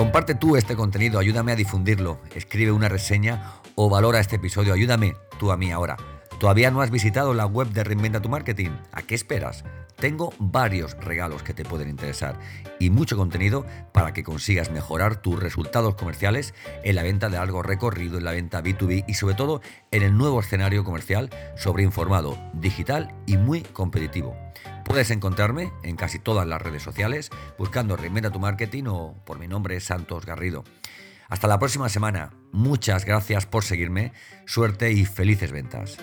Comparte 0.00 0.34
tú 0.34 0.56
este 0.56 0.76
contenido, 0.76 1.18
ayúdame 1.18 1.52
a 1.52 1.56
difundirlo, 1.56 2.22
escribe 2.34 2.72
una 2.72 2.88
reseña 2.88 3.60
o 3.74 3.90
valora 3.90 4.18
este 4.18 4.36
episodio, 4.36 4.72
ayúdame 4.72 5.14
tú 5.38 5.52
a 5.52 5.58
mí 5.58 5.70
ahora. 5.70 5.98
¿Todavía 6.38 6.70
no 6.70 6.80
has 6.80 6.90
visitado 6.90 7.34
la 7.34 7.44
web 7.44 7.68
de 7.68 7.84
Reinventa 7.84 8.22
tu 8.22 8.30
Marketing? 8.30 8.70
¿A 8.92 9.02
qué 9.02 9.14
esperas? 9.14 9.62
Tengo 9.96 10.32
varios 10.38 10.96
regalos 11.04 11.42
que 11.42 11.52
te 11.52 11.66
pueden 11.66 11.90
interesar 11.90 12.38
y 12.78 12.88
mucho 12.88 13.18
contenido 13.18 13.66
para 13.92 14.14
que 14.14 14.24
consigas 14.24 14.70
mejorar 14.70 15.16
tus 15.16 15.38
resultados 15.38 15.96
comerciales 15.96 16.54
en 16.82 16.96
la 16.96 17.02
venta 17.02 17.28
de 17.28 17.36
algo 17.36 17.62
recorrido, 17.62 18.16
en 18.16 18.24
la 18.24 18.32
venta 18.32 18.62
B2B 18.62 19.04
y 19.06 19.12
sobre 19.12 19.34
todo 19.34 19.60
en 19.90 20.02
el 20.02 20.16
nuevo 20.16 20.40
escenario 20.40 20.82
comercial 20.82 21.28
sobreinformado, 21.58 22.38
digital 22.54 23.14
y 23.26 23.36
muy 23.36 23.60
competitivo. 23.60 24.34
Puedes 24.90 25.12
encontrarme 25.12 25.72
en 25.84 25.94
casi 25.94 26.18
todas 26.18 26.48
las 26.48 26.60
redes 26.60 26.82
sociales 26.82 27.30
buscando 27.56 27.96
Reinventa 27.96 28.32
tu 28.32 28.40
Marketing 28.40 28.86
o 28.88 29.14
por 29.24 29.38
mi 29.38 29.46
nombre 29.46 29.78
Santos 29.78 30.26
Garrido. 30.26 30.64
Hasta 31.28 31.46
la 31.46 31.60
próxima 31.60 31.88
semana. 31.88 32.32
Muchas 32.50 33.04
gracias 33.04 33.46
por 33.46 33.62
seguirme. 33.62 34.12
Suerte 34.46 34.90
y 34.90 35.04
felices 35.04 35.52
ventas. 35.52 35.96